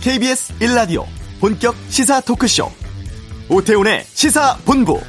KBS 0.00 0.54
1라디오 0.60 1.04
본격 1.40 1.74
시사 1.88 2.20
토크쇼 2.20 2.70
오태훈의 3.48 4.04
시사본부 4.04 5.00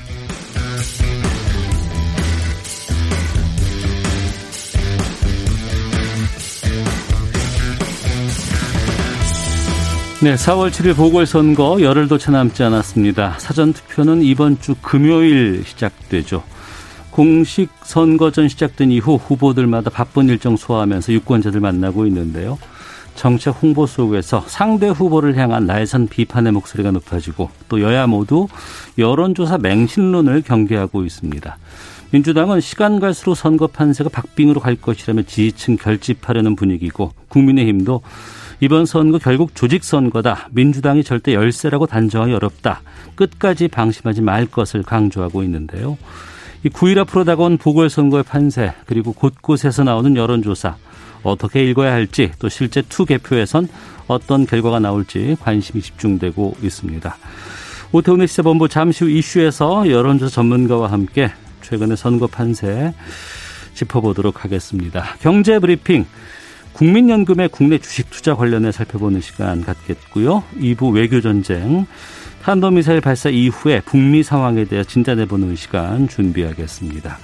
네, 10.21 10.35
4월 10.35 10.69
7일 10.69 10.97
보궐선거 10.97 11.81
열흘도 11.81 12.17
채 12.17 12.31
남지 12.31 12.61
않았습니다. 12.63 13.35
사전투표는 13.37 14.21
이번 14.21 14.59
주 14.59 14.75
금요일 14.81 15.63
시작되죠. 15.65 16.43
공식 17.11 17.69
선거 17.83 18.29
전 18.31 18.49
시작된 18.49 18.91
이후 18.91 19.15
후보들마다 19.15 19.89
바쁜 19.89 20.27
일정 20.27 20.57
소화하면서 20.57 21.13
유권자들 21.13 21.61
만나고 21.61 22.05
있는데요. 22.07 22.57
정책 23.19 23.61
홍보 23.61 23.85
속에서 23.85 24.45
상대 24.47 24.87
후보를 24.87 25.35
향한 25.35 25.65
날선 25.65 26.07
비판의 26.07 26.53
목소리가 26.53 26.91
높아지고 26.91 27.49
또 27.67 27.81
여야 27.81 28.07
모두 28.07 28.47
여론조사 28.97 29.57
맹신론을 29.57 30.41
경계하고 30.41 31.03
있습니다. 31.03 31.57
민주당은 32.11 32.61
시간 32.61 33.01
갈수록 33.01 33.35
선거 33.35 33.67
판세가 33.67 34.09
박빙으로 34.09 34.61
갈 34.61 34.75
것이라며 34.75 35.23
지지층 35.23 35.75
결집하려는 35.75 36.55
분위기고 36.55 37.11
국민의힘도 37.27 37.99
이번 38.61 38.85
선거 38.85 39.17
결국 39.17 39.53
조직 39.53 39.83
선거다. 39.83 40.47
민주당이 40.51 41.03
절대 41.03 41.33
열세라고 41.33 41.87
단정하기 41.87 42.33
어렵다. 42.33 42.81
끝까지 43.15 43.67
방심하지 43.67 44.21
말 44.21 44.45
것을 44.45 44.81
강조하고 44.81 45.43
있는데요. 45.43 45.97
이 46.63 46.69
9일 46.69 46.99
앞으로 46.99 47.25
다가온 47.25 47.57
보궐선거의 47.57 48.23
판세 48.23 48.73
그리고 48.85 49.11
곳곳에서 49.11 49.83
나오는 49.83 50.15
여론조사 50.15 50.77
어떻게 51.23 51.63
읽어야 51.65 51.91
할지 51.91 52.31
또 52.39 52.49
실제 52.49 52.81
투 52.81 53.05
개표에선 53.05 53.67
어떤 54.07 54.45
결과가 54.45 54.79
나올지 54.79 55.35
관심이 55.41 55.81
집중되고 55.81 56.57
있습니다. 56.61 57.17
오태훈의 57.91 58.27
시사본부 58.27 58.67
잠시 58.67 59.03
후 59.03 59.09
이슈에서 59.09 59.89
여론조사 59.89 60.33
전문가와 60.33 60.91
함께 60.91 61.31
최근의 61.61 61.97
선거 61.97 62.27
판세 62.27 62.93
짚어보도록 63.73 64.43
하겠습니다. 64.43 65.15
경제 65.21 65.59
브리핑 65.59 66.05
국민연금의 66.73 67.49
국내 67.49 67.77
주식 67.77 68.09
투자 68.09 68.35
관련해 68.35 68.71
살펴보는 68.71 69.21
시간 69.21 69.63
갖겠고요. 69.63 70.43
2부 70.59 70.93
외교전쟁, 70.93 71.85
탄도미사일 72.41 73.01
발사 73.01 73.29
이후에 73.29 73.81
북미 73.81 74.23
상황에 74.23 74.65
대해 74.65 74.83
진단해보는 74.83 75.55
시간 75.55 76.07
준비하겠습니다. 76.07 77.17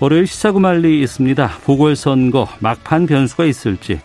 월요일 0.00 0.28
시사구말리 0.28 1.02
있습니다. 1.02 1.58
보궐선거 1.64 2.48
막판 2.60 3.06
변수가 3.06 3.44
있을지 3.46 4.00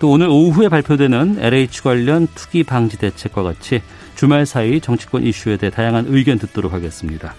또 0.00 0.10
오늘 0.10 0.28
오후에 0.28 0.68
발표되는 0.68 1.38
LH 1.40 1.82
관련 1.82 2.26
투기 2.34 2.64
방지 2.64 2.98
대책과 2.98 3.42
같이 3.42 3.80
주말 4.16 4.44
사이 4.44 4.80
정치권 4.80 5.22
이슈에 5.22 5.56
대해 5.56 5.70
다양한 5.70 6.06
의견 6.08 6.38
듣도록 6.38 6.72
하겠습니다. 6.72 7.34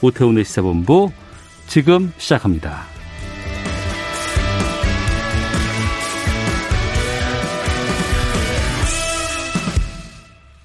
오태훈의 0.00 0.44
시사본부 0.44 1.12
지금 1.66 2.12
시작합니다. 2.16 2.89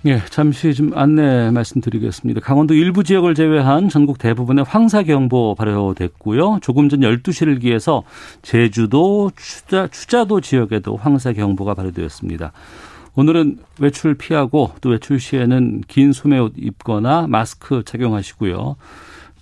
예, 0.07 0.21
잠시 0.29 0.75
좀 0.75 0.91
안내 0.93 1.49
말씀드리겠습니다. 1.49 2.39
강원도 2.39 2.75
일부 2.75 3.03
지역을 3.03 3.33
제외한 3.33 3.89
전국 3.89 4.19
대부분의 4.19 4.63
황사경보 4.63 5.55
발효됐고요. 5.55 6.59
조금 6.61 6.89
전 6.89 6.99
12시를 6.99 7.59
기해서 7.59 8.03
제주도, 8.43 9.31
추자, 9.35 9.87
추자도 9.87 10.41
지역에도 10.41 10.95
황사경보가 10.95 11.73
발효되었습니다. 11.73 12.51
오늘은 13.15 13.57
외출 13.79 14.13
피하고 14.13 14.73
또 14.81 14.89
외출 14.89 15.19
시에는 15.19 15.81
긴 15.87 16.13
소매옷 16.13 16.53
입거나 16.55 17.25
마스크 17.27 17.81
착용하시고요. 17.83 18.75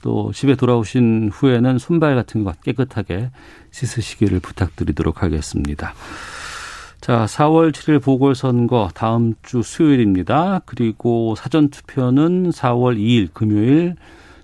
또 0.02 0.32
집에 0.34 0.56
돌아오신 0.56 1.32
후에는 1.34 1.78
손발 1.78 2.16
같은 2.16 2.46
것 2.46 2.62
깨끗하게 2.62 3.32
씻으시기를 3.72 4.40
부탁드리도록 4.40 5.24
하겠습니다. 5.24 5.94
자, 7.04 7.26
4월 7.26 7.74
7일 7.74 8.02
보궐선거 8.02 8.88
다음 8.94 9.34
주 9.44 9.62
수요일입니다. 9.62 10.62
그리고 10.66 11.36
사전투표는 11.36 12.52
4월 12.52 12.98
2일 12.98 13.28
금요일, 13.34 13.96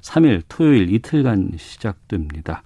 3일 0.02 0.42
토요일 0.50 0.94
이틀간 0.94 1.52
시작됩니다. 1.56 2.64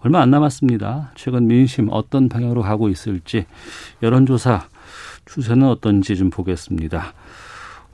얼마 0.00 0.20
안 0.22 0.32
남았습니다. 0.32 1.12
최근 1.14 1.46
민심 1.46 1.86
어떤 1.92 2.28
방향으로 2.28 2.62
가고 2.62 2.88
있을지 2.88 3.46
여론조사 4.02 4.66
추세는 5.26 5.68
어떤지 5.68 6.16
좀 6.16 6.30
보겠습니다. 6.30 7.12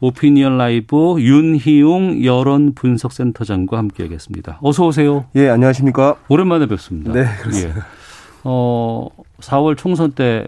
오피니언 0.01 0.57
라이브 0.57 1.21
윤희용 1.21 2.25
여론 2.25 2.73
분석센터장과 2.75 3.77
함께하겠습니다. 3.77 4.61
어서 4.63 4.87
오세요. 4.87 5.27
예, 5.37 5.51
안녕하십니까? 5.51 6.17
오랜만에 6.29 6.65
뵙습니다. 6.65 7.13
네, 7.13 7.27
그렇습니다. 7.43 7.81
예. 7.81 7.83
어, 8.45 9.09
4월 9.41 9.77
총선 9.77 10.13
때 10.13 10.47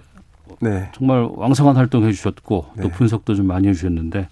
네. 0.61 0.89
정말 0.95 1.29
왕성한 1.31 1.77
활동해 1.77 2.13
주셨고 2.13 2.67
네. 2.77 2.83
또 2.83 2.89
분석도 2.91 3.35
좀 3.35 3.47
많이 3.47 3.69
해 3.69 3.73
주셨는데 3.73 4.29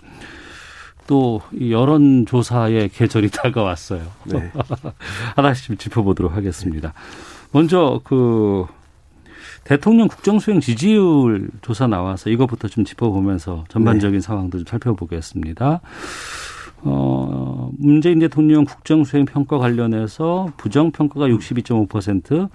또 1.06 1.40
여론 1.68 2.26
조사의 2.26 2.88
계절이 2.90 3.30
다가왔어요. 3.32 4.02
네. 4.24 4.50
하나씩 5.36 5.78
짚어보도록 5.78 6.34
하겠습니다. 6.34 6.92
먼저 7.52 8.00
그 8.04 8.66
대통령 9.64 10.08
국정수행 10.08 10.60
지지율 10.60 11.48
조사 11.62 11.86
나와서 11.86 12.30
이것부터 12.30 12.68
좀 12.68 12.84
짚어보면서 12.84 13.64
전반적인 13.68 14.20
네. 14.20 14.20
상황도 14.20 14.58
좀 14.58 14.66
살펴보겠습니다. 14.66 15.80
어, 16.86 17.70
문재인 17.78 18.18
대통령 18.18 18.64
국정수행 18.64 19.24
평가 19.24 19.56
관련해서 19.56 20.52
부정평가가 20.58 21.28
62.5%, 21.28 22.50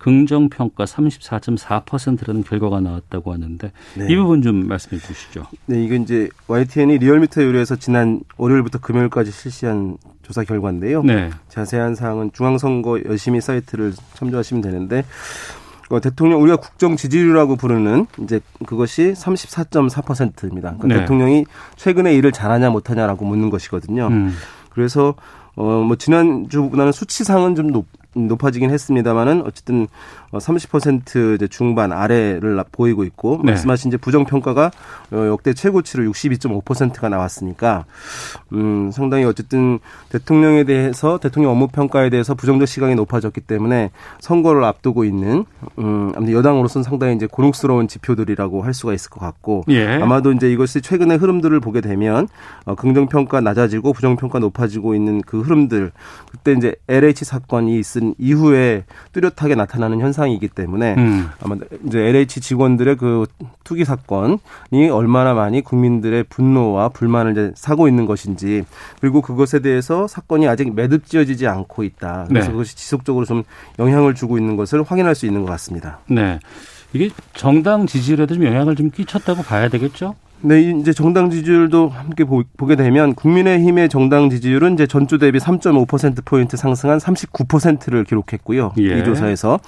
긍정 0.00 0.48
평가 0.48 0.84
34.4%라는 0.84 2.42
결과가 2.42 2.80
나왔다고 2.80 3.34
하는데 3.34 3.70
네. 3.96 4.06
이 4.08 4.16
부분 4.16 4.40
좀 4.40 4.66
말씀해 4.66 5.00
주시죠. 5.00 5.44
네, 5.66 5.84
이건 5.84 6.02
이제 6.02 6.28
YTN이 6.48 6.98
리얼미터 6.98 7.42
의뢰에서 7.42 7.76
지난 7.76 8.20
월요일부터 8.38 8.78
금요일까지 8.78 9.30
실시한 9.30 9.98
조사 10.22 10.42
결과인데요. 10.42 11.02
네. 11.02 11.28
자세한 11.48 11.94
사항은 11.94 12.32
중앙선거 12.32 13.00
열심히 13.04 13.42
사이트를 13.42 13.92
참조하시면 14.14 14.62
되는데 14.62 15.04
어, 15.90 16.00
대통령 16.00 16.40
우리가 16.40 16.56
국정 16.56 16.96
지지율이라고 16.96 17.56
부르는 17.56 18.06
이제 18.22 18.40
그것이 18.64 19.12
34.4%입니다. 19.12 20.76
그러니까 20.76 20.88
네. 20.88 21.00
대통령이 21.00 21.44
최근에 21.76 22.14
일을 22.14 22.32
잘하냐 22.32 22.70
못하냐라고 22.70 23.26
묻는 23.26 23.50
것이거든요. 23.50 24.06
음. 24.06 24.34
그래서 24.70 25.14
어, 25.56 25.82
뭐, 25.82 25.96
지난주보다는 25.96 26.92
수치상은 26.92 27.54
좀 27.54 27.72
높, 27.72 27.86
높아지긴 28.14 28.70
했습니다만은 28.70 29.42
어쨌든 29.42 29.88
30% 30.38 31.32
어, 31.32 31.34
이제 31.34 31.48
중반 31.48 31.92
아래를 31.92 32.62
보이고 32.70 33.04
있고 33.04 33.40
네. 33.44 33.52
말씀하신 33.52 33.88
이제 33.88 33.96
부정 33.96 34.24
평가가 34.24 34.70
어, 35.12 35.26
역대 35.26 35.52
최고치로 35.52 36.04
62.5%가 36.04 37.08
나왔으니까 37.08 37.84
음 38.52 38.90
상당히 38.92 39.24
어쨌든 39.24 39.80
대통령에 40.10 40.64
대해서 40.64 41.18
대통령 41.18 41.52
업무 41.52 41.66
평가에 41.68 42.10
대해서 42.10 42.34
부정적 42.34 42.68
시각이 42.68 42.94
높아졌기 42.94 43.40
때문에 43.40 43.90
선거를 44.20 44.64
앞두고 44.64 45.04
있는 45.04 45.44
음 45.78 46.12
아무튼 46.14 46.32
여당으로서는 46.32 46.84
상당히 46.84 47.16
이제 47.16 47.26
곤혹스러운 47.26 47.88
지표들이라고 47.88 48.62
할 48.62 48.72
수가 48.72 48.94
있을 48.94 49.10
것 49.10 49.20
같고 49.20 49.64
예. 49.68 50.00
아마도 50.00 50.32
이제 50.32 50.50
이것이 50.50 50.80
최근의 50.80 51.18
흐름들을 51.18 51.58
보게 51.60 51.80
되면 51.80 52.28
어, 52.64 52.74
긍정 52.76 53.08
평가 53.08 53.40
낮아지고 53.40 53.92
부정 53.92 54.16
평가 54.16 54.38
높아지고 54.38 54.94
있는 54.94 55.22
그 55.22 55.40
흐름들 55.40 55.90
그때 56.30 56.52
이제 56.52 56.74
LH 56.88 57.24
사건이 57.24 57.78
있은 57.78 58.14
이후에 58.18 58.84
뚜렷하게 59.12 59.54
나타나는 59.54 60.00
현상 60.00 60.19
현상이기 60.20 60.48
때문에 60.48 60.94
음. 60.98 61.28
아마 61.42 61.56
이제 61.86 61.98
LH 61.98 62.40
직원들의 62.40 62.96
그 62.96 63.26
투기 63.64 63.84
사건이 63.84 64.90
얼마나 64.92 65.32
많이 65.34 65.62
국민들의 65.62 66.24
분노와 66.24 66.90
불만을 66.90 67.32
이제 67.32 67.52
사고 67.54 67.88
있는 67.88 68.06
것인지 68.06 68.64
그리고 69.00 69.22
그것에 69.22 69.60
대해서 69.60 70.06
사건이 70.06 70.46
아직 70.46 70.74
매듭지어지지 70.74 71.46
않고 71.46 71.82
있다. 71.84 72.26
그래서 72.28 72.48
네. 72.48 72.52
그것이 72.52 72.76
지속적으로 72.76 73.24
좀 73.24 73.42
영향을 73.78 74.14
주고 74.14 74.38
있는 74.38 74.56
것을 74.56 74.82
확인할 74.82 75.14
수 75.14 75.26
있는 75.26 75.42
것 75.42 75.50
같습니다. 75.52 76.00
네. 76.06 76.38
이게 76.92 77.10
정당 77.34 77.86
지지율에도 77.86 78.34
좀 78.34 78.44
영향을 78.44 78.76
좀 78.76 78.90
끼쳤다고 78.90 79.42
봐야 79.42 79.68
되겠죠? 79.68 80.14
네, 80.42 80.60
이제 80.70 80.92
정당 80.92 81.30
지지율도 81.30 81.88
함께 81.88 82.24
보, 82.24 82.42
게 82.66 82.76
되면 82.76 83.14
국민의힘의 83.14 83.88
정당 83.88 84.30
지지율은 84.30 84.74
이제 84.74 84.86
전주 84.86 85.18
대비 85.18 85.38
3.5% 85.38 86.24
포인트 86.24 86.56
상승한 86.56 86.98
39%를 86.98 88.04
기록했고요. 88.04 88.72
예. 88.78 88.98
이 89.00 89.04
조사에서 89.04 89.58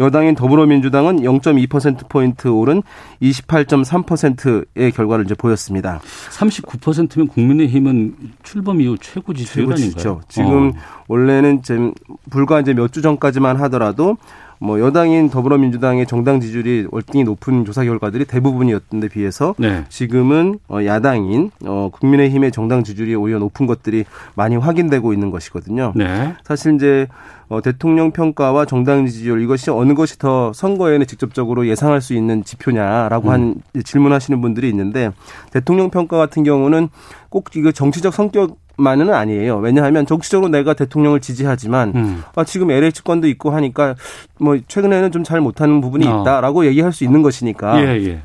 여당인 0.00 0.34
더불어민주당은 0.34 1.22
0.2% 1.22 2.08
포인트 2.08 2.48
오른 2.48 2.82
28.3%의 3.20 4.92
결과를 4.92 5.24
이제 5.24 5.34
보였습니다. 5.34 6.00
39%면 6.30 7.28
국민의힘은 7.28 8.14
출범 8.42 8.80
이후 8.80 8.96
최고 9.00 9.34
지지율 9.34 9.72
아닌가요? 9.72 10.20
지금 10.28 10.68
어. 10.68 10.72
원래는 11.08 11.62
지금 11.62 11.92
불과 12.30 12.60
이제 12.60 12.72
몇 12.72 12.92
주 12.92 13.00
전까지만 13.00 13.56
하더라도 13.62 14.18
뭐 14.62 14.78
여당인 14.78 15.28
더불어민주당의 15.28 16.06
정당 16.06 16.38
지지율이 16.38 16.86
월등히 16.92 17.24
높은 17.24 17.64
조사 17.64 17.82
결과들이 17.82 18.24
대부분이었던 18.26 19.00
데 19.00 19.08
비해서 19.08 19.56
네. 19.58 19.84
지금은 19.88 20.60
어, 20.68 20.84
야당인 20.84 21.50
어, 21.66 21.90
국민의힘의 21.92 22.52
정당 22.52 22.84
지지율이 22.84 23.16
오히려 23.16 23.40
높은 23.40 23.66
것들이 23.66 24.04
많이 24.36 24.54
확인되고 24.54 25.12
있는 25.12 25.32
것이거든요. 25.32 25.92
네. 25.96 26.34
사실 26.44 26.76
이제 26.76 27.08
어, 27.48 27.60
대통령 27.60 28.12
평가와 28.12 28.64
정당 28.64 29.04
지지율 29.04 29.42
이것이 29.42 29.70
어느 29.70 29.94
것이 29.94 30.16
더 30.16 30.52
선거에는 30.52 31.06
직접적으로 31.08 31.66
예상할 31.66 32.00
수 32.00 32.14
있는 32.14 32.44
지표냐라고 32.44 33.28
음. 33.28 33.32
한 33.32 33.54
질문하시는 33.82 34.40
분들이 34.40 34.68
있는데 34.68 35.10
대통령 35.50 35.90
평가 35.90 36.16
같은 36.16 36.44
경우는 36.44 36.88
꼭 37.30 37.56
이거 37.56 37.72
정치적 37.72 38.14
성격 38.14 38.58
만은 38.76 39.12
아니에요. 39.12 39.58
왜냐하면 39.58 40.06
정치적으로 40.06 40.48
내가 40.50 40.74
대통령을 40.74 41.20
지지하지만 41.20 41.92
음. 41.94 42.22
아, 42.34 42.44
지금 42.44 42.70
LH권도 42.70 43.28
있고 43.28 43.50
하니까 43.50 43.94
뭐 44.38 44.58
최근에는 44.68 45.10
좀 45.10 45.22
잘 45.22 45.40
못하는 45.40 45.80
부분이 45.80 46.06
어. 46.06 46.22
있다라고 46.22 46.66
얘기할 46.66 46.92
수 46.92 47.04
있는 47.04 47.22
것이니까. 47.22 47.80
예, 47.80 48.04
예. 48.04 48.22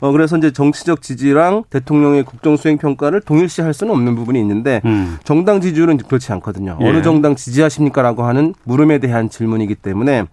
어 0.00 0.12
그래서 0.12 0.36
이제 0.38 0.52
정치적 0.52 1.02
지지랑 1.02 1.64
대통령의 1.70 2.22
국정 2.22 2.56
수행 2.56 2.78
평가를 2.78 3.20
동일시 3.20 3.62
할 3.62 3.74
수는 3.74 3.92
없는 3.92 4.14
부분이 4.14 4.38
있는데 4.40 4.80
음. 4.84 5.18
정당 5.24 5.60
지지율은 5.60 5.96
그렇지 5.96 6.32
않거든요. 6.34 6.78
예. 6.80 6.88
어느 6.88 7.02
정당 7.02 7.34
지지하십니까라고 7.34 8.22
하는 8.22 8.54
물음에 8.62 8.98
대한 8.98 9.28
질문이기 9.28 9.74
때문에 9.74 10.24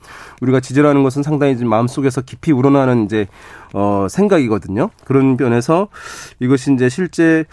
우리가 0.42 0.60
지지라는 0.60 1.02
것은 1.02 1.24
상당히 1.24 1.56
마음속에서 1.56 2.22
깊이 2.22 2.52
우러나는 2.52 3.06
이제 3.06 3.26
어 3.74 4.06
생각이거든요. 4.08 4.92
그런 5.04 5.36
면에서 5.36 5.88
이것이 6.40 6.72
이제 6.74 6.88
실제 6.88 7.46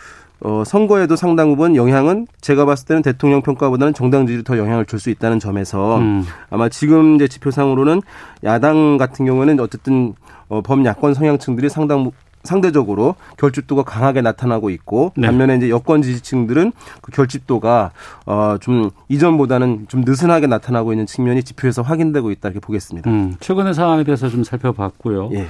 어, 0.45 0.65
선거에도 0.67 1.15
상당 1.17 1.51
부분 1.51 1.77
영향은 1.77 2.27
제가 2.41 2.65
봤을 2.65 2.87
때는 2.87 3.03
대통령 3.03 3.43
평가보다는 3.43 3.95
정당 3.95 4.27
지지를 4.27 4.45
더 4.45 4.59
영향을 4.59 4.85
줄 4.87 4.99
수 5.03 5.11
있다는 5.11 5.41
점에서 5.41 5.99
음. 5.99 6.25
아마 6.51 6.69
지금 6.69 7.17
이제 7.17 7.27
지표상으로는 7.27 8.03
야당 8.45 8.99
같은 8.99 9.27
경우에는 9.27 9.59
어쨌든 9.59 10.15
어, 10.49 10.61
범야권 10.63 11.15
성향층들이 11.15 11.69
상당 11.69 12.11
상대적으로 12.45 13.15
결집도가 13.37 13.85
강하게 13.85 14.21
나타나고 14.21 14.71
있고 14.71 15.13
네. 15.17 15.29
반면에 15.29 15.57
이제 15.57 15.71
여권 15.71 16.03
지지층들은 16.03 16.73
그 17.01 17.13
결집도가 17.13 17.93
어좀 18.27 18.91
이전보다는 19.09 19.87
좀 19.89 20.03
느슨하게 20.05 20.49
나타나고 20.49 20.93
있는 20.93 21.07
측면이 21.07 21.45
지표에서 21.45 21.83
확인되고 21.83 22.31
있다 22.33 22.49
이렇게 22.49 22.61
보겠습니다. 22.61 23.09
음, 23.11 23.37
최근의 23.39 23.75
상황에 23.75 24.03
대해서 24.05 24.29
좀 24.29 24.43
살펴봤고요. 24.45 25.31
예. 25.35 25.47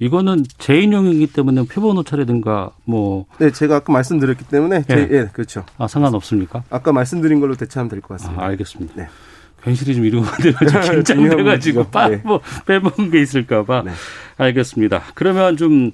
이거는 0.00 0.44
재인용이기 0.58 1.28
때문에 1.28 1.64
표본 1.66 1.98
오차라든가 1.98 2.70
뭐. 2.84 3.26
네, 3.38 3.50
제가 3.52 3.76
아까 3.76 3.92
말씀드렸기 3.92 4.44
때문에. 4.46 4.84
예, 4.90 5.08
예 5.10 5.28
그렇죠. 5.32 5.64
아, 5.78 5.86
상관없습니까? 5.86 6.64
아까 6.70 6.90
말씀드린 6.92 7.38
걸로 7.38 7.54
대체하면 7.54 7.90
될 7.90 8.00
것 8.00 8.08
같습니다. 8.18 8.42
아, 8.42 8.46
알겠습니다. 8.46 8.94
네. 8.96 9.08
괜시리 9.62 9.94
좀 9.94 10.06
이러고 10.06 10.26
좀 10.42 10.52
긴장돼가지고 11.04 11.86
뭐 12.24 12.40
빼먹은 12.66 13.10
게 13.10 13.20
있을까봐. 13.20 13.82
네. 13.84 13.90
알겠습니다. 14.38 15.02
그러면 15.14 15.58
좀 15.58 15.92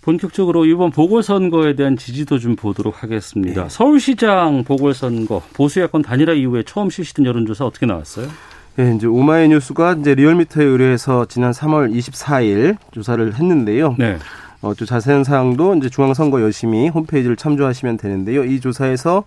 본격적으로 0.00 0.64
이번 0.64 0.90
보궐선거에 0.90 1.74
대한 1.74 1.98
지지도 1.98 2.38
좀 2.38 2.56
보도록 2.56 3.02
하겠습니다. 3.02 3.64
네. 3.64 3.68
서울시장 3.68 4.64
보궐선거 4.64 5.42
보수야권 5.52 6.00
단일화 6.02 6.32
이후에 6.32 6.62
처음 6.62 6.88
실시된 6.88 7.26
여론조사 7.26 7.66
어떻게 7.66 7.84
나왔어요? 7.84 8.28
네, 8.76 8.94
이제 8.94 9.06
오마이 9.06 9.48
뉴스가 9.48 9.94
이제 9.94 10.14
리얼미터에 10.14 10.64
의뢰해서 10.64 11.24
지난 11.26 11.52
3월 11.52 11.94
24일 11.94 12.76
조사를 12.92 13.34
했는데요. 13.34 13.96
네. 13.98 14.18
어, 14.60 14.74
또 14.74 14.84
자세한 14.84 15.24
사항도 15.24 15.76
이제 15.76 15.88
중앙선거 15.88 16.42
여심위 16.42 16.88
홈페이지를 16.88 17.36
참조하시면 17.36 17.96
되는데요. 17.96 18.44
이 18.44 18.60
조사에서 18.60 19.24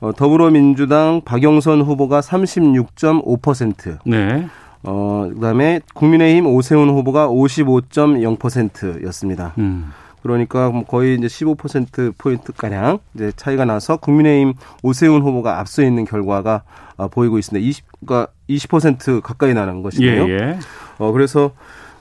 어, 0.00 0.12
더불어민주당 0.14 1.20
박영선 1.24 1.82
후보가 1.82 2.20
36.5%. 2.20 3.98
네. 4.04 4.46
어, 4.84 5.28
그다음에 5.34 5.80
국민의힘 5.94 6.46
오세훈 6.46 6.88
후보가 6.90 7.26
55.0%였습니다. 7.28 9.52
음. 9.58 9.90
그러니까 10.26 10.70
뭐 10.70 10.84
거의 10.84 11.16
이제 11.16 11.26
15% 11.26 12.14
포인트 12.18 12.52
가량 12.52 12.98
이제 13.14 13.32
차이가 13.36 13.64
나서 13.64 13.96
국민의힘 13.96 14.54
오세훈 14.82 15.22
후보가 15.22 15.60
앞서 15.60 15.82
있는 15.82 16.04
결과가 16.04 16.62
어, 16.96 17.08
보이고 17.08 17.38
있습니다. 17.38 17.64
20 17.64 17.84
그러니까 18.04 18.32
20% 18.48 19.20
가까이 19.22 19.54
나는 19.54 19.82
것이네요. 19.82 20.28
예, 20.28 20.32
예. 20.32 20.58
어 20.98 21.12
그래서 21.12 21.52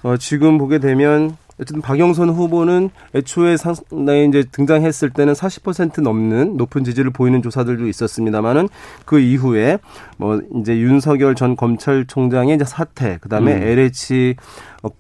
어 0.04 0.18
지금 0.18 0.58
보게 0.58 0.80
되면 0.80 1.38
어쨌든 1.60 1.82
박영선 1.82 2.30
후보는 2.30 2.90
애초에 3.14 3.56
상당히 3.56 4.28
이제 4.28 4.44
등장했을 4.52 5.12
때는 5.12 5.34
40% 5.34 6.02
넘는 6.02 6.58
높은 6.58 6.84
지지를 6.84 7.12
보이는 7.12 7.42
조사들도 7.42 7.88
있었습니다만은 7.88 8.68
그 9.06 9.20
이후에 9.20 9.78
뭐 10.18 10.42
이제 10.60 10.78
윤석열 10.78 11.36
전 11.36 11.56
검찰총장의 11.56 12.56
이제 12.56 12.66
사태, 12.66 13.18
그다음에 13.22 13.56
음. 13.56 13.64
LH 13.64 14.36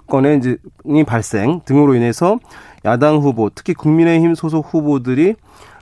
건의 0.07 0.37
이제 0.37 0.57
발생 1.05 1.59
등으로 1.65 1.93
인해서 1.93 2.39
야당 2.85 3.17
후보, 3.17 3.49
특히 3.53 3.73
국민의힘 3.73 4.35
소속 4.35 4.73
후보들이 4.73 5.35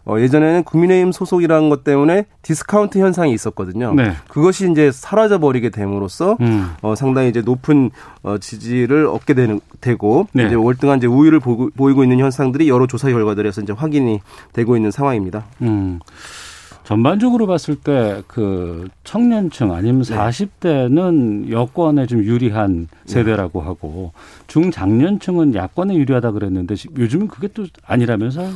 어, 0.05 0.19
예전에는 0.19 0.63
국민의힘 0.63 1.13
소속이라는 1.13 1.69
것 1.69 1.85
때문에 1.85 2.25
디스카운트 2.41 2.97
현상이 2.97 3.33
있었거든요. 3.33 3.93
네. 3.93 4.11
그것이 4.27 4.69
이제 4.69 4.91
사라져 4.91 5.39
버리게 5.39 5.69
됨으로써 5.69 6.37
음. 6.41 6.71
어, 6.81 6.93
상당히 6.95 7.29
이제 7.29 7.41
높은 7.41 7.89
어, 8.21 8.37
지지를 8.37 9.07
얻게 9.07 9.33
되는 9.33 9.61
되고 9.79 10.27
네. 10.33 10.45
이제 10.45 10.55
월등한 10.55 10.97
이제 10.97 11.07
우위를 11.07 11.39
보고, 11.39 11.69
보이고 11.69 12.03
있는 12.03 12.19
현상들이 12.19 12.67
여러 12.67 12.85
조사 12.85 13.09
결과들에서 13.09 13.61
이제 13.61 13.71
확인이 13.71 14.19
되고 14.51 14.75
있는 14.75 14.91
상황입니다. 14.91 15.45
음. 15.61 15.99
전반적으로 16.83 17.47
봤을 17.47 17.75
때 17.75 18.21
그 18.27 18.87
청년층 19.03 19.73
아니면 19.73 20.03
네. 20.03 20.15
40대는 20.15 21.49
여권에 21.49 22.05
좀 22.07 22.23
유리한 22.23 22.87
세대라고 23.05 23.61
네. 23.61 23.65
하고 23.67 24.11
중장년층은 24.47 25.55
야권에 25.55 25.95
유리하다 25.95 26.31
그랬는데 26.31 26.75
요즘은 26.97 27.27
그게 27.27 27.47
또 27.47 27.65
아니라면서요? 27.85 28.49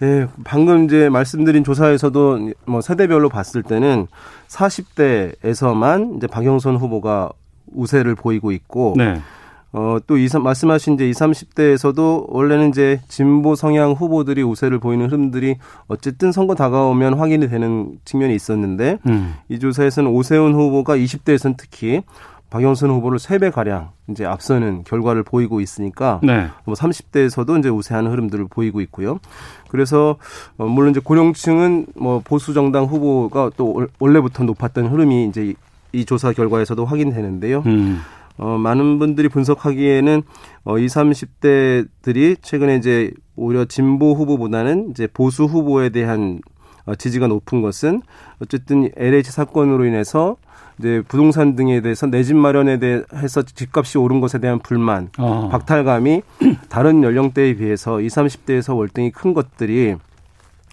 네, 0.00 0.26
방금 0.44 0.84
이제 0.84 1.08
말씀드린 1.08 1.64
조사에서도 1.64 2.52
뭐 2.66 2.80
세대별로 2.80 3.28
봤을 3.28 3.62
때는 3.62 4.06
40대에서만 4.48 6.16
이제 6.16 6.26
박영선 6.26 6.76
후보가 6.76 7.30
우세를 7.74 8.14
보이고 8.14 8.52
있고 8.52 8.94
네. 8.96 9.20
어, 9.72 9.98
또 10.06 10.16
이, 10.16 10.28
말씀하신 10.32 10.94
이제 10.94 11.08
20, 11.08 11.20
30대에서도 11.20 12.26
원래는 12.28 12.70
이제 12.70 13.00
진보 13.08 13.54
성향 13.54 13.92
후보들이 13.92 14.42
우세를 14.42 14.78
보이는 14.78 15.06
흐름들이 15.06 15.56
어쨌든 15.88 16.32
선거 16.32 16.54
다가오면 16.54 17.14
확인이 17.14 17.48
되는 17.48 17.98
측면이 18.04 18.34
있었는데 18.34 18.98
음. 19.06 19.34
이 19.48 19.58
조사에서는 19.58 20.10
오세훈 20.10 20.54
후보가 20.54 20.96
20대에서는 20.96 21.56
특히 21.58 22.02
박영선 22.50 22.88
후보를 22.90 23.18
3배 23.18 23.52
가량 23.52 23.90
이제 24.08 24.24
앞서는 24.24 24.84
결과를 24.84 25.22
보이고 25.22 25.60
있으니까 25.60 26.18
네. 26.22 26.48
뭐 26.64 26.74
30대에서도 26.74 27.58
이제 27.58 27.68
우세한 27.68 28.06
흐름들을 28.06 28.46
보이고 28.48 28.80
있고요. 28.80 29.20
그래서 29.68 30.16
어 30.56 30.64
물론 30.64 30.92
이제 30.92 31.00
고령층은 31.00 31.88
뭐 31.96 32.22
보수 32.24 32.54
정당 32.54 32.84
후보가 32.84 33.50
또 33.58 33.86
원래부터 33.98 34.44
높았던 34.44 34.86
흐름이 34.86 35.26
이제 35.26 35.52
이 35.92 36.06
조사 36.06 36.32
결과에서도 36.32 36.82
확인되는데요. 36.86 37.62
음. 37.66 38.00
어, 38.38 38.56
많은 38.56 38.98
분들이 38.98 39.28
분석하기에는 39.28 40.22
어, 40.64 40.78
20, 40.78 40.96
30대들이 40.96 42.36
최근에 42.40 42.76
이제 42.76 43.10
오히려 43.36 43.64
진보 43.64 44.14
후보보다는 44.14 44.90
이제 44.90 45.06
보수 45.12 45.44
후보에 45.44 45.90
대한 45.90 46.40
어, 46.86 46.94
지지가 46.94 47.26
높은 47.26 47.60
것은 47.60 48.00
어쨌든 48.40 48.90
LH 48.96 49.30
사건으로 49.30 49.84
인해서 49.84 50.36
이제 50.78 51.02
부동산 51.08 51.56
등에 51.56 51.80
대해서 51.80 52.06
내 52.06 52.22
집 52.22 52.36
마련에 52.36 52.78
대해서 52.78 53.42
집값이 53.42 53.98
오른 53.98 54.20
것에 54.20 54.38
대한 54.38 54.60
불만, 54.60 55.10
어. 55.18 55.48
박탈감이 55.50 56.22
다른 56.70 57.02
연령대에 57.02 57.54
비해서 57.54 58.00
20, 58.00 58.16
30대에서 58.16 58.76
월등히 58.76 59.10
큰 59.10 59.34
것들이 59.34 59.96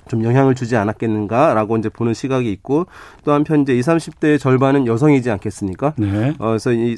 좀 0.07 0.23
영향을 0.23 0.53
주지 0.53 0.75
않았겠는가라고 0.77 1.77
이제 1.77 1.89
보는 1.89 2.13
시각이 2.13 2.51
있고 2.51 2.85
또 3.23 3.31
한편 3.33 3.61
이제 3.63 3.75
20, 3.75 3.93
30대의 3.93 4.39
절반은 4.39 4.85
여성이지 4.85 5.31
않겠습니까? 5.31 5.95
네. 5.97 6.35
어, 6.37 6.49
그래서 6.49 6.71
이 6.71 6.95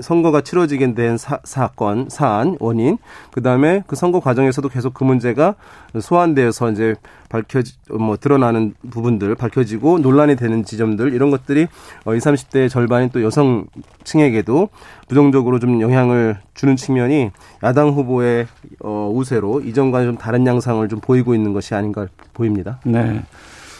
선거가 0.00 0.40
치러지게 0.40 0.94
된 0.94 1.16
사, 1.16 1.38
사건, 1.44 2.08
사안, 2.08 2.56
원인, 2.58 2.98
그 3.30 3.42
다음에 3.42 3.82
그 3.86 3.94
선거 3.94 4.18
과정에서도 4.18 4.68
계속 4.68 4.92
그 4.92 5.04
문제가 5.04 5.54
소환되어서 5.98 6.72
이제 6.72 6.94
밝혀지, 7.28 7.74
뭐 7.90 8.16
드러나는 8.16 8.74
부분들, 8.90 9.34
밝혀지고 9.36 10.00
논란이 10.00 10.36
되는 10.36 10.64
지점들, 10.64 11.12
이런 11.14 11.30
것들이 11.30 11.68
어, 12.04 12.14
20, 12.14 12.32
30대 12.32 12.68
절반인 12.68 13.10
또 13.10 13.22
여성층에게도 13.22 14.68
부정적으로 15.08 15.60
좀 15.60 15.80
영향을 15.80 16.38
주는 16.54 16.74
측면이 16.74 17.30
야당 17.62 17.90
후보의 17.90 18.46
어, 18.80 19.12
우세로 19.14 19.60
이전과는 19.60 20.06
좀 20.06 20.16
다른 20.18 20.46
양상을 20.46 20.88
좀 20.88 21.00
보이고 21.00 21.34
있는 21.34 21.52
것이 21.52 21.74
아닌가 21.74 22.08
보입니다. 22.32 22.80
네. 22.84 23.22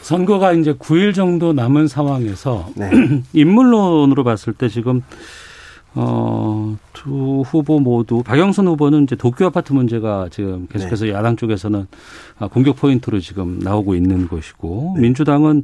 선거가 0.03 0.53
이제 0.53 0.75
9일 0.75 1.15
정도 1.15 1.55
남은 1.55 1.89
상황에서 1.89 2.69
네. 2.77 2.91
인물론으로 3.33 4.23
봤을 4.23 4.53
때 4.53 4.69
지금 4.69 5.03
어, 5.97 6.77
두 6.93 7.43
후보 7.47 7.79
모두 7.79 8.23
박영선 8.25 8.67
후보는 8.67 9.05
이제 9.05 9.15
도쿄 9.15 9.47
아파트 9.47 9.73
문제가 9.73 10.29
지금 10.31 10.67
계속해서 10.69 11.05
네. 11.07 11.13
야당 11.13 11.37
쪽에서는 11.37 11.87
아, 12.39 12.49
공격 12.49 12.77
포인트로 12.77 13.21
지금 13.21 13.61
나오고 13.61 13.95
있는 13.95 14.27
것이고 14.27 14.95
네. 14.97 15.03
민주당은 15.03 15.63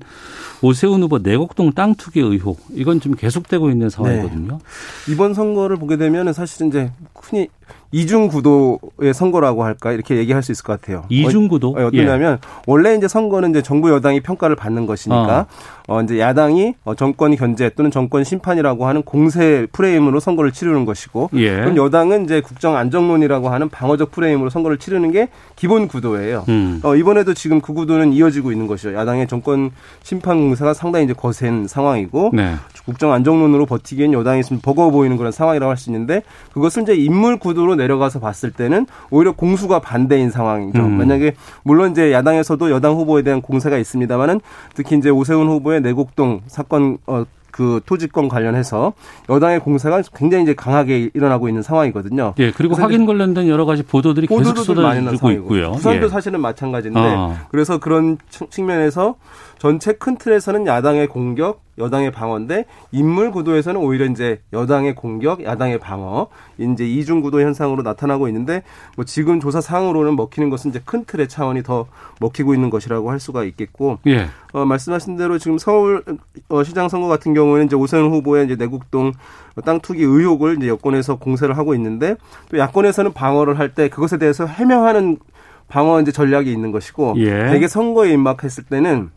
오세훈 0.63 1.03
후보 1.03 1.19
내곡동 1.19 1.73
땅 1.73 1.95
투기 1.95 2.21
의혹 2.21 2.61
이건 2.73 3.01
좀 3.01 3.15
계속되고 3.15 3.71
있는 3.71 3.91
상황이거든요. 3.91 4.59
네. 4.59 5.13
이번 5.13 5.35
선거를 5.35 5.77
보게 5.77 5.97
되면 5.97 6.33
사실 6.33 6.67
이제 6.69 6.93
흔히 7.15 7.49
이중 7.93 8.29
구도의 8.29 9.13
선거라고 9.13 9.65
할까 9.65 9.91
이렇게 9.93 10.17
얘기할 10.17 10.43
수 10.43 10.53
있을 10.53 10.63
것 10.63 10.81
같아요. 10.81 11.05
이중 11.09 11.49
구도? 11.49 11.71
어, 11.71 11.87
어떠냐면 11.87 12.35
예. 12.35 12.49
원래 12.67 12.95
이제 12.95 13.09
선거는 13.09 13.51
이제 13.51 13.63
정부 13.63 13.91
여당이 13.91 14.21
평가를 14.21 14.55
받는 14.55 14.87
것이니까 14.87 15.41
어, 15.41 15.47
어 15.91 16.01
이제 16.03 16.21
야당이 16.21 16.75
어, 16.85 16.95
정권 16.95 17.35
견제 17.35 17.69
또는 17.71 17.91
정권 17.91 18.23
심판이라고 18.23 18.87
하는 18.87 19.03
공세 19.03 19.67
프레임으로 19.73 20.21
선거를 20.21 20.53
치르는 20.53 20.85
것이고 20.85 21.31
예. 21.35 21.57
그럼 21.57 21.77
여당은 21.77 22.25
이제 22.25 22.41
국정 22.41 22.77
안정론이라고 22.77 23.49
하는 23.49 23.69
방어적 23.69 24.13
프레임으로 24.13 24.51
선거를 24.51 24.79
치르는 24.79 25.11
게 25.11 25.29
기본 25.57 25.89
구도예요. 25.89 26.45
음. 26.49 26.81
어, 26.85 26.95
이번에도 26.95 27.35
지금 27.35 27.61
그 27.61 27.75
구도는 27.75 28.13
이어지고 28.13 28.53
있는 28.53 28.69
것이죠. 28.69 28.95
야당의 28.95 29.27
정권 29.27 29.73
심판 30.05 30.39
공세가 30.39 30.75
상당히 30.75 31.07
이제 31.07 31.13
거센 31.13 31.67
상황이고 31.67 32.31
네. 32.35 32.55
국정 32.85 33.13
안정론으로 33.13 33.67
버티기엔 33.67 34.13
여당이 34.13 34.45
좀 34.45 34.61
버거워 34.61 34.93
보이는 34.93 35.17
그런 35.17 35.33
상황이라고 35.33 35.71
할 35.71 35.77
수 35.77 35.91
있는데 35.91 36.23
그것을 36.53 36.83
이제 36.83 36.95
인물 36.95 37.39
구도로 37.39 37.75
내려가서 37.75 38.21
봤을 38.21 38.51
때는 38.53 38.87
오히려 39.11 39.33
공수가 39.33 39.81
반대인 39.81 40.31
상황이죠. 40.31 40.79
음. 40.79 40.99
만약에 40.99 41.35
물론 41.65 41.91
이제 41.91 42.13
야당에서도 42.13 42.71
여당 42.71 42.95
후보에 42.95 43.23
대한 43.23 43.41
공세가 43.41 43.77
있습니다만은 43.79 44.41
특히 44.75 44.97
이제 44.97 45.09
오세훈 45.11 45.49
후보의 45.49 45.80
내곡동 45.83 46.43
사건 46.47 46.99
어, 47.07 47.25
그 47.51 47.81
토지권 47.85 48.29
관련해서 48.29 48.93
여당의 49.29 49.61
공세가 49.61 50.03
굉장히 50.15 50.45
이제 50.45 50.55
강하게 50.55 51.11
일어나고 51.13 51.49
있는 51.49 51.63
상황이거든요. 51.63 52.35
예, 52.39 52.53
그리고 52.53 52.75
확인 52.75 53.07
관련된 53.07 53.49
여러 53.49 53.65
가지 53.67 53.83
보도들이 53.83 54.27
계속 54.27 54.57
쏟아지고 54.59 55.31
있고요. 55.33 55.73
부산도 55.73 56.07
예. 56.07 56.09
사실은 56.09 56.41
마찬가지인데 56.41 57.01
어. 57.01 57.37
그래서 57.51 57.79
그런 57.79 58.19
측면에서 58.51 59.17
전체 59.59 59.93
큰 59.93 60.17
틀에서는 60.17 60.67
야당의 60.67 61.09
공격, 61.09 61.61
여당의 61.81 62.13
방어인데 62.13 62.67
인물 62.93 63.33
구도에서는 63.33 63.81
오히려 63.81 64.07
이제 64.07 64.41
여당의 64.53 64.95
공격, 64.95 65.43
야당의 65.43 65.79
방어, 65.79 66.29
이제 66.59 66.87
이중 66.87 67.21
구도 67.21 67.41
현상으로 67.41 67.83
나타나고 67.83 68.29
있는데 68.29 68.63
뭐 68.97 69.05
지금 69.05 69.41
조사 69.41 69.61
상으로는 69.61 70.15
먹히는 70.15 70.51
것은 70.51 70.71
이제 70.71 70.81
큰 70.85 71.05
틀의 71.05 71.29
차원이 71.29 71.63
더 71.63 71.87
먹히고 72.21 72.55
있는 72.55 72.71
것이라고 72.71 73.11
할 73.11 73.19
수가 73.19 73.45
있겠고, 73.45 73.99
예. 74.07 74.27
어, 74.53 74.65
말씀하신 74.65 75.17
대로 75.17 75.39
지금 75.39 75.59
서울 75.59 76.05
어, 76.49 76.63
시장 76.63 76.89
선거 76.89 77.09
같은 77.09 77.35
경우에는 77.35 77.67
이제 77.67 77.75
오세훈 77.77 78.11
후보의 78.11 78.45
이제 78.45 78.57
내곡동 78.57 79.13
땅 79.65 79.81
투기 79.81 80.03
의혹을 80.03 80.59
이제 80.59 80.69
여권에서 80.69 81.17
공세를 81.17 81.57
하고 81.59 81.75
있는데 81.75 82.15
또 82.51 82.59
야권에서는 82.59 83.13
방어를 83.13 83.59
할 83.59 83.75
때 83.75 83.89
그것에 83.89 84.19
대해서 84.19 84.47
해명하는 84.47 85.19
방어 85.69 86.01
이제 86.01 86.11
전략이 86.13 86.53
있는 86.53 86.73
것이고, 86.73 87.15
예. 87.19 87.49
대개 87.51 87.69
선거에 87.69 88.13
임박했을 88.13 88.65
때는 88.65 89.11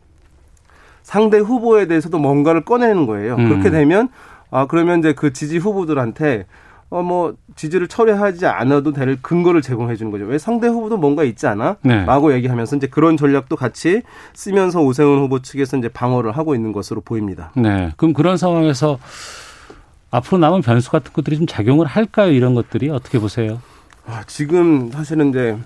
상대 1.04 1.38
후보에 1.38 1.86
대해서도 1.88 2.18
뭔가를 2.18 2.66
꺼내는 2.66 3.06
거예요. 3.06 3.36
음. 3.36 3.50
그렇게 3.50 3.70
되면 3.70 4.10
아 4.50 4.66
그러면 4.68 5.00
이제 5.00 5.14
그 5.14 5.34
지지 5.34 5.58
후보들한테 5.58 6.46
어 6.90 7.02
뭐 7.02 7.34
지지를 7.56 7.88
철회하지 7.88 8.46
않아도 8.46 8.94
될 8.94 9.20
근거를 9.22 9.62
제공해 9.64 9.96
주는 9.96 10.12
거죠. 10.12 10.26
왜 10.26 10.38
상대 10.38 10.68
후보도 10.68 10.98
뭔가 10.98 11.24
있지 11.24 11.48
않아? 11.48 11.78
네. 11.82 12.06
라고 12.06 12.34
얘기하면서 12.34 12.76
이제 12.78 12.88
그런 12.88 13.18
전략도 13.18 13.56
같이 13.56 14.04
쓰면서 14.34 14.82
오세훈 14.82 15.20
후보 15.20 15.42
측에서 15.42 15.78
이제 15.78 15.88
방어를 15.90 16.32
하고 16.32 16.54
있는 16.56 16.72
것으로 16.72 17.02
보입니다. 17.02 17.52
네. 17.56 17.92
그럼 17.98 18.14
그런 18.14 18.38
상황에서 18.38 19.00
앞으로 20.12 20.38
남은 20.38 20.62
변수 20.62 20.92
같은 20.92 21.12
것들이 21.14 21.38
좀 21.38 21.48
작용을 21.48 21.88
할까요? 21.88 22.32
이런 22.32 22.54
것들이 22.54 22.90
어떻게 22.92 23.18
보세요? 23.20 23.60
아, 24.06 24.22
지금 24.28 24.92
사실은 24.92 25.30
이제 25.30 25.58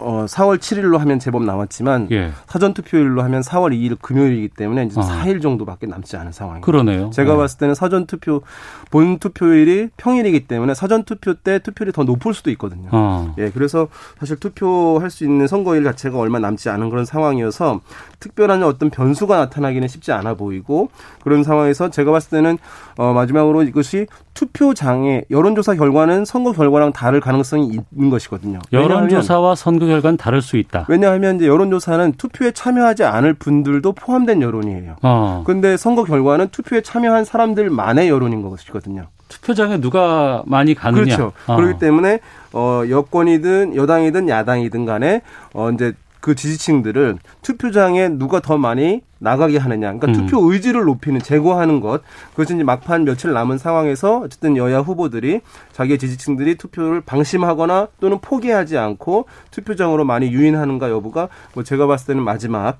어 0.00 0.24
4월 0.26 0.58
7일로 0.58 0.98
하면 0.98 1.18
제법 1.18 1.44
남았지만 1.44 2.08
예. 2.10 2.32
사전 2.46 2.74
투표일로 2.74 3.22
하면 3.22 3.42
4월 3.42 3.72
2일 3.72 3.98
금요일이기 4.00 4.48
때문에 4.48 4.84
이제 4.84 5.00
아. 5.00 5.04
4일 5.04 5.42
정도밖에 5.42 5.86
남지 5.86 6.16
않은 6.16 6.32
상황입니다. 6.32 6.64
그러네요. 6.64 7.10
제가 7.10 7.32
네. 7.32 7.38
봤을 7.38 7.58
때는 7.58 7.74
사전 7.74 8.06
투표 8.06 8.42
본 8.90 9.18
투표일이 9.18 9.90
평일이기 9.96 10.46
때문에 10.46 10.74
사전 10.74 11.04
투표 11.04 11.34
때 11.34 11.58
투표율이 11.58 11.92
더 11.92 12.04
높을 12.04 12.34
수도 12.34 12.50
있거든요. 12.52 12.88
아. 12.92 13.34
예, 13.38 13.50
그래서 13.50 13.88
사실 14.18 14.36
투표할 14.36 15.10
수 15.10 15.24
있는 15.24 15.46
선거일 15.46 15.84
자체가 15.84 16.18
얼마 16.18 16.38
남지 16.38 16.70
않은 16.70 16.90
그런 16.90 17.04
상황이어서 17.04 17.80
특별한 18.18 18.62
어떤 18.62 18.90
변수가 18.90 19.36
나타나기는 19.36 19.86
쉽지 19.88 20.12
않아 20.12 20.34
보이고 20.34 20.90
그런 21.22 21.42
상황에서 21.44 21.90
제가 21.90 22.10
봤을 22.10 22.30
때는 22.30 22.58
어 22.96 23.12
마지막으로 23.12 23.62
이것이 23.62 24.06
투표장의 24.34 25.26
여론조사 25.30 25.74
결과는 25.74 26.24
선거 26.24 26.52
결과랑 26.52 26.92
다를 26.92 27.20
가능성이 27.20 27.78
있는 27.92 28.10
것이거든요. 28.10 28.58
여론조사와 28.72 29.54
선거 29.54 29.89
결과는 29.90 30.16
다를 30.16 30.40
수 30.42 30.56
있다. 30.56 30.86
왜냐하면 30.88 31.36
이제 31.36 31.46
여론조사는 31.46 32.14
투표에 32.14 32.52
참여하지 32.52 33.04
않을 33.04 33.34
분들도 33.34 33.92
포함된 33.92 34.42
여론이에요. 34.42 34.96
어. 35.02 35.42
근데 35.46 35.76
선거 35.76 36.04
결과는 36.04 36.48
투표에 36.48 36.80
참여한 36.80 37.24
사람들만의 37.24 38.08
여론인 38.08 38.42
것이거든요. 38.48 39.06
투표장에 39.28 39.80
누가 39.80 40.42
많이 40.46 40.74
가느냐. 40.74 41.04
그렇죠. 41.04 41.32
어. 41.46 41.56
그렇기 41.56 41.78
때문에 41.78 42.20
어 42.52 42.82
여권이든 42.88 43.76
여당이든 43.76 44.28
야당이든 44.28 44.84
간에 44.84 45.22
어 45.54 45.70
이제 45.70 45.92
그 46.20 46.34
지지층들을 46.34 47.18
투표장에 47.42 48.08
누가 48.08 48.40
더 48.40 48.58
많이 48.58 49.02
나가게 49.18 49.58
하느냐. 49.58 49.92
그러니까 49.92 50.06
음. 50.08 50.12
투표 50.14 50.52
의지를 50.52 50.84
높이는 50.84 51.20
제고하는 51.20 51.80
것. 51.80 52.02
그것이 52.30 52.54
이제 52.54 52.64
막판 52.64 53.04
며칠 53.04 53.32
남은 53.32 53.58
상황에서 53.58 54.20
어쨌든 54.20 54.56
여야 54.56 54.80
후보들이 54.80 55.40
자기의 55.72 55.98
지지층들이 55.98 56.56
투표를 56.56 57.02
방심하거나 57.02 57.88
또는 58.00 58.18
포기하지 58.20 58.78
않고 58.78 59.26
투표장으로 59.50 60.04
많이 60.04 60.32
유인하는가 60.32 60.90
여부가 60.90 61.28
뭐 61.54 61.62
제가 61.62 61.86
봤을 61.86 62.08
때는 62.08 62.22
마지막 62.22 62.78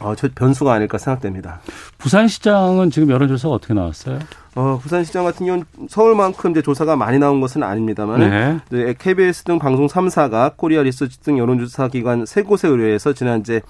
어, 0.00 0.14
저 0.14 0.28
변수가 0.34 0.72
아닐까 0.72 0.98
생각됩니다. 0.98 1.60
부산시장은 1.98 2.90
지금 2.90 3.10
여론조사가 3.10 3.54
어떻게 3.54 3.74
나왔어요? 3.74 4.18
어, 4.54 4.78
부산시장 4.82 5.24
같은 5.24 5.46
경우는 5.46 5.64
서울만큼 5.88 6.50
이제 6.50 6.62
조사가 6.62 6.96
많이 6.96 7.18
나온 7.18 7.40
것은 7.40 7.62
아닙니다만, 7.62 8.62
네. 8.70 8.94
KBS 8.98 9.44
등 9.44 9.58
방송 9.58 9.86
3사가 9.86 10.56
코리아 10.56 10.82
리서치 10.82 11.20
등 11.20 11.38
여론조사 11.38 11.88
기관 11.88 12.26
세 12.26 12.42
곳에 12.42 12.66
의뢰해서 12.68 13.12
지난 13.12 13.40
이제 13.40 13.60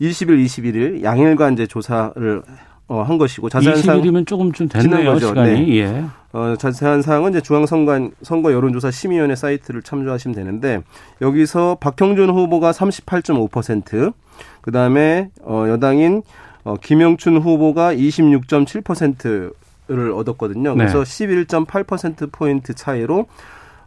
20일, 0.00 0.44
21일 0.44 1.02
양일간 1.02 1.54
이제 1.54 1.66
조사를 1.66 2.42
어, 2.86 3.02
한 3.02 3.16
것이고 3.16 3.48
자세한 3.48 3.82
사항 3.82 4.02
20일이면 4.02 4.26
조금 4.26 4.52
좀 4.52 4.68
됐네요, 4.68 5.14
거죠. 5.14 5.28
시간이. 5.28 5.66
네. 5.66 5.76
예. 5.78 6.04
어, 6.32 6.54
자세한 6.56 7.02
사항은 7.02 7.30
이제 7.30 7.40
중앙선관 7.40 8.12
선거 8.22 8.52
여론조사 8.52 8.90
심의위원회 8.90 9.36
사이트를 9.36 9.82
참조하시면 9.82 10.34
되는데 10.34 10.82
여기서 11.22 11.78
박형준 11.80 12.30
후보가 12.30 12.72
38.5%, 12.72 14.12
그 14.60 14.70
다음에 14.70 15.30
어, 15.42 15.64
여당인 15.68 16.22
어, 16.64 16.76
김영춘 16.76 17.38
후보가 17.38 17.94
26.7%를 17.94 20.12
얻었거든요. 20.12 20.74
그래서 20.74 21.04
네. 21.04 21.26
11.8% 21.26 22.32
포인트 22.32 22.74
차이로 22.74 23.26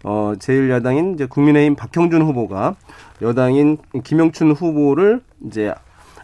어, 0.03 0.33
제1야당인 0.37 1.15
이제 1.15 1.25
국민의힘 1.25 1.75
박형준 1.75 2.21
후보가 2.21 2.75
여당인 3.21 3.77
김영춘 4.03 4.51
후보를 4.51 5.21
이제 5.45 5.73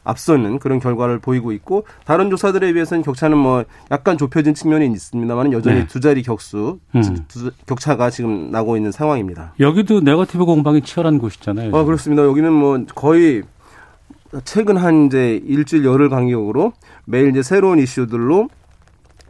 앞서는 0.04 0.60
그런 0.60 0.80
결과를 0.80 1.20
보이고 1.20 1.52
있고 1.52 1.86
다른 2.06 2.30
조사들에 2.30 2.74
비해서는 2.74 3.04
격차는 3.04 3.38
뭐 3.38 3.64
약간 3.92 4.18
좁혀진 4.18 4.54
측면이 4.54 4.92
있습니다만 4.94 5.54
여전히 5.54 5.80
네. 5.82 5.88
두 5.88 6.00
자리 6.00 6.22
격수 6.22 6.80
음. 6.96 7.26
두, 7.28 7.52
격차가 7.66 8.10
지금 8.10 8.52
나고 8.52 8.76
있는 8.78 8.92
상황입니다. 8.92 9.54
여기도 9.60 10.02
네거티브 10.02 10.46
공방이 10.46 10.82
치열한 10.82 11.20
곳이잖아요. 11.20 11.76
아 11.76 11.84
그렇습니다. 11.84 12.24
여기는 12.24 12.52
뭐 12.52 12.84
거의 12.96 13.44
최근 14.46 14.78
한 14.78 15.06
이제 15.06 15.40
일주일 15.46 15.86
열흘 15.86 16.10
간격으로 16.10 16.74
매일 17.06 17.30
이제 17.30 17.44
새로운 17.44 17.80
이슈들로 17.80 18.50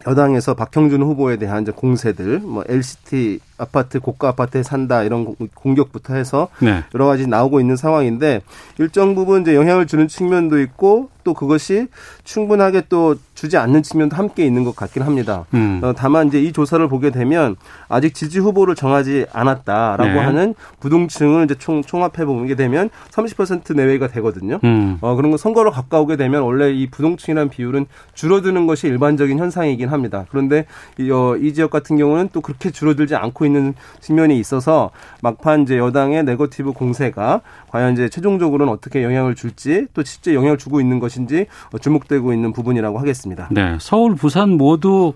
여당에서 0.07 0.53
박형준 0.53 1.01
후보에 1.01 1.37
대한 1.37 1.63
이제 1.63 1.71
공세들, 1.71 2.39
뭐 2.39 2.63
LCT 2.67 3.39
아파트 3.57 3.99
고가 3.99 4.29
아파트에 4.29 4.63
산다 4.63 5.03
이런 5.03 5.35
공격부터 5.53 6.15
해서 6.15 6.49
네. 6.59 6.83
여러 6.93 7.05
가지 7.05 7.27
나오고 7.27 7.59
있는 7.59 7.75
상황인데 7.75 8.41
일정 8.79 9.15
부분 9.15 9.41
이제 9.41 9.55
영향을 9.55 9.87
주는 9.87 10.07
측면도 10.07 10.59
있고 10.61 11.09
또 11.23 11.33
그것이 11.33 11.87
충분하게 12.23 12.83
또 12.89 13.15
주지 13.33 13.57
않는 13.57 13.83
측면도 13.83 14.15
함께 14.15 14.45
있는 14.45 14.63
것 14.63 14.75
같긴 14.75 15.03
합니다. 15.03 15.45
음. 15.53 15.81
어, 15.83 15.93
다만 15.95 16.27
이제 16.27 16.41
이 16.41 16.51
조사를 16.53 16.87
보게 16.87 17.09
되면 17.09 17.55
아직 17.89 18.13
지지 18.13 18.39
후보를 18.39 18.75
정하지 18.75 19.25
않았다라고 19.33 20.13
네. 20.13 20.19
하는 20.19 20.55
부동층을 20.79 21.45
이제 21.45 21.55
총, 21.55 21.81
총합해 21.81 22.25
보게 22.25 22.55
되면 22.55 22.89
30% 23.11 23.75
내외가 23.75 24.07
되거든요. 24.07 24.59
음. 24.63 24.97
어, 25.01 25.15
그런 25.15 25.31
거 25.31 25.37
선거로 25.37 25.71
가까우게 25.71 26.15
되면 26.15 26.43
원래 26.43 26.71
이 26.71 26.87
부동층이라는 26.89 27.49
비율은 27.49 27.85
줄어드는 28.13 28.67
것이 28.67 28.87
일반적인 28.87 29.39
현상이긴 29.39 29.89
합니다. 29.89 30.25
그런데 30.29 30.65
이, 30.97 31.09
어, 31.11 31.35
이 31.37 31.53
지역 31.53 31.69
같은 31.71 31.97
경우는 31.97 32.29
또 32.33 32.41
그렇게 32.41 32.71
줄어들지 32.71 33.15
않고 33.15 33.45
있는 33.45 33.73
측면이 33.99 34.39
있어서 34.39 34.91
막판 35.21 35.63
이제 35.63 35.77
여당의 35.77 36.23
네거티브 36.23 36.73
공세가 36.73 37.41
과연 37.69 37.93
이제 37.93 38.09
최종적으로는 38.09 38.71
어떻게 38.71 39.03
영향을 39.03 39.35
줄지 39.35 39.87
또 39.93 40.03
실제 40.03 40.33
영향을 40.35 40.57
주고 40.57 40.79
있는 40.79 40.99
것 40.99 41.11
인지 41.19 41.47
주목되고 41.81 42.33
있는 42.33 42.53
부분이라고 42.53 42.99
하겠습니다. 42.99 43.47
네. 43.51 43.77
서울, 43.79 44.15
부산 44.15 44.51
모두 44.51 45.13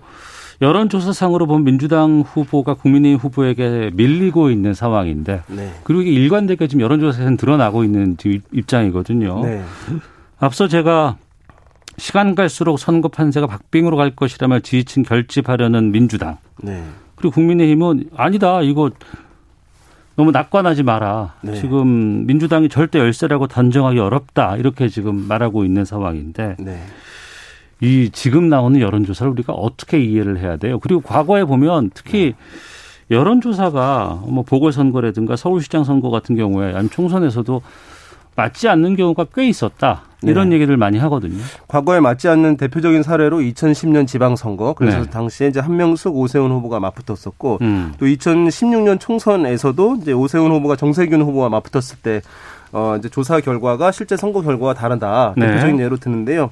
여론조사상으로 0.60 1.46
보면 1.46 1.64
민주당 1.64 2.24
후보가 2.26 2.74
국민의힘 2.74 3.18
후보에게 3.18 3.90
밀리고 3.94 4.50
있는 4.50 4.74
상황인데 4.74 5.42
네. 5.46 5.72
그리고 5.84 6.02
이게 6.02 6.10
일관되게 6.12 6.66
지금 6.66 6.80
여론조사에서는 6.80 7.36
드러나고 7.36 7.84
있는 7.84 8.16
입장이거든요. 8.52 9.40
네. 9.44 9.62
앞서 10.38 10.66
제가 10.66 11.16
시간 11.96 12.34
갈수록 12.34 12.78
선거 12.78 13.08
판세가 13.08 13.46
박빙으로 13.46 13.96
갈 13.96 14.14
것이라며 14.14 14.60
지지층 14.60 15.02
결집하려는 15.02 15.92
민주당. 15.92 16.38
네. 16.62 16.82
그리고 17.16 17.34
국민의힘은 17.34 18.10
아니다. 18.16 18.62
이거 18.62 18.90
너무 20.18 20.32
낙관하지 20.32 20.82
마라. 20.82 21.34
네. 21.42 21.54
지금 21.54 22.26
민주당이 22.26 22.68
절대 22.68 22.98
열세라고 22.98 23.46
단정하기 23.46 24.00
어렵다. 24.00 24.56
이렇게 24.56 24.88
지금 24.88 25.14
말하고 25.28 25.64
있는 25.64 25.84
상황인데 25.84 26.56
네. 26.58 26.82
이 27.80 28.10
지금 28.12 28.48
나오는 28.48 28.80
여론조사를 28.80 29.30
우리가 29.30 29.52
어떻게 29.52 30.00
이해를 30.00 30.40
해야 30.40 30.56
돼요? 30.56 30.80
그리고 30.80 31.02
과거에 31.02 31.44
보면 31.44 31.92
특히 31.94 32.34
네. 33.08 33.16
여론조사가 33.16 34.24
뭐 34.26 34.42
보궐선거라든가 34.42 35.36
서울시장 35.36 35.84
선거 35.84 36.10
같은 36.10 36.34
경우에 36.34 36.70
아니면 36.70 36.90
총선에서도 36.90 37.62
맞지 38.38 38.68
않는 38.68 38.94
경우가 38.94 39.26
꽤 39.34 39.48
있었다. 39.48 40.02
이런 40.22 40.50
네. 40.50 40.56
얘기를 40.56 40.76
많이 40.76 40.96
하거든요. 40.98 41.38
과거에 41.66 41.98
맞지 41.98 42.28
않는 42.28 42.56
대표적인 42.56 43.02
사례로 43.02 43.38
2010년 43.38 44.06
지방선거 44.06 44.74
그래서 44.74 45.02
네. 45.02 45.10
당시에 45.10 45.48
이제 45.48 45.58
한명숙 45.58 46.16
오세훈 46.16 46.50
후보가 46.52 46.78
맞붙었었고 46.78 47.58
음. 47.62 47.94
또 47.98 48.06
2016년 48.06 49.00
총선에서도 49.00 49.98
이제 50.00 50.12
오세훈 50.12 50.52
후보가 50.52 50.76
정세균 50.76 51.20
후보와 51.22 51.48
맞붙었을 51.48 51.98
때 52.02 52.20
어, 52.70 52.94
이제 52.98 53.08
조사 53.08 53.40
결과가 53.40 53.90
실제 53.90 54.16
선거 54.16 54.40
결과와 54.40 54.74
다르다. 54.74 55.34
네. 55.36 55.46
대표적인 55.46 55.76
네. 55.76 55.84
예로 55.84 55.96
드는데요. 55.96 56.50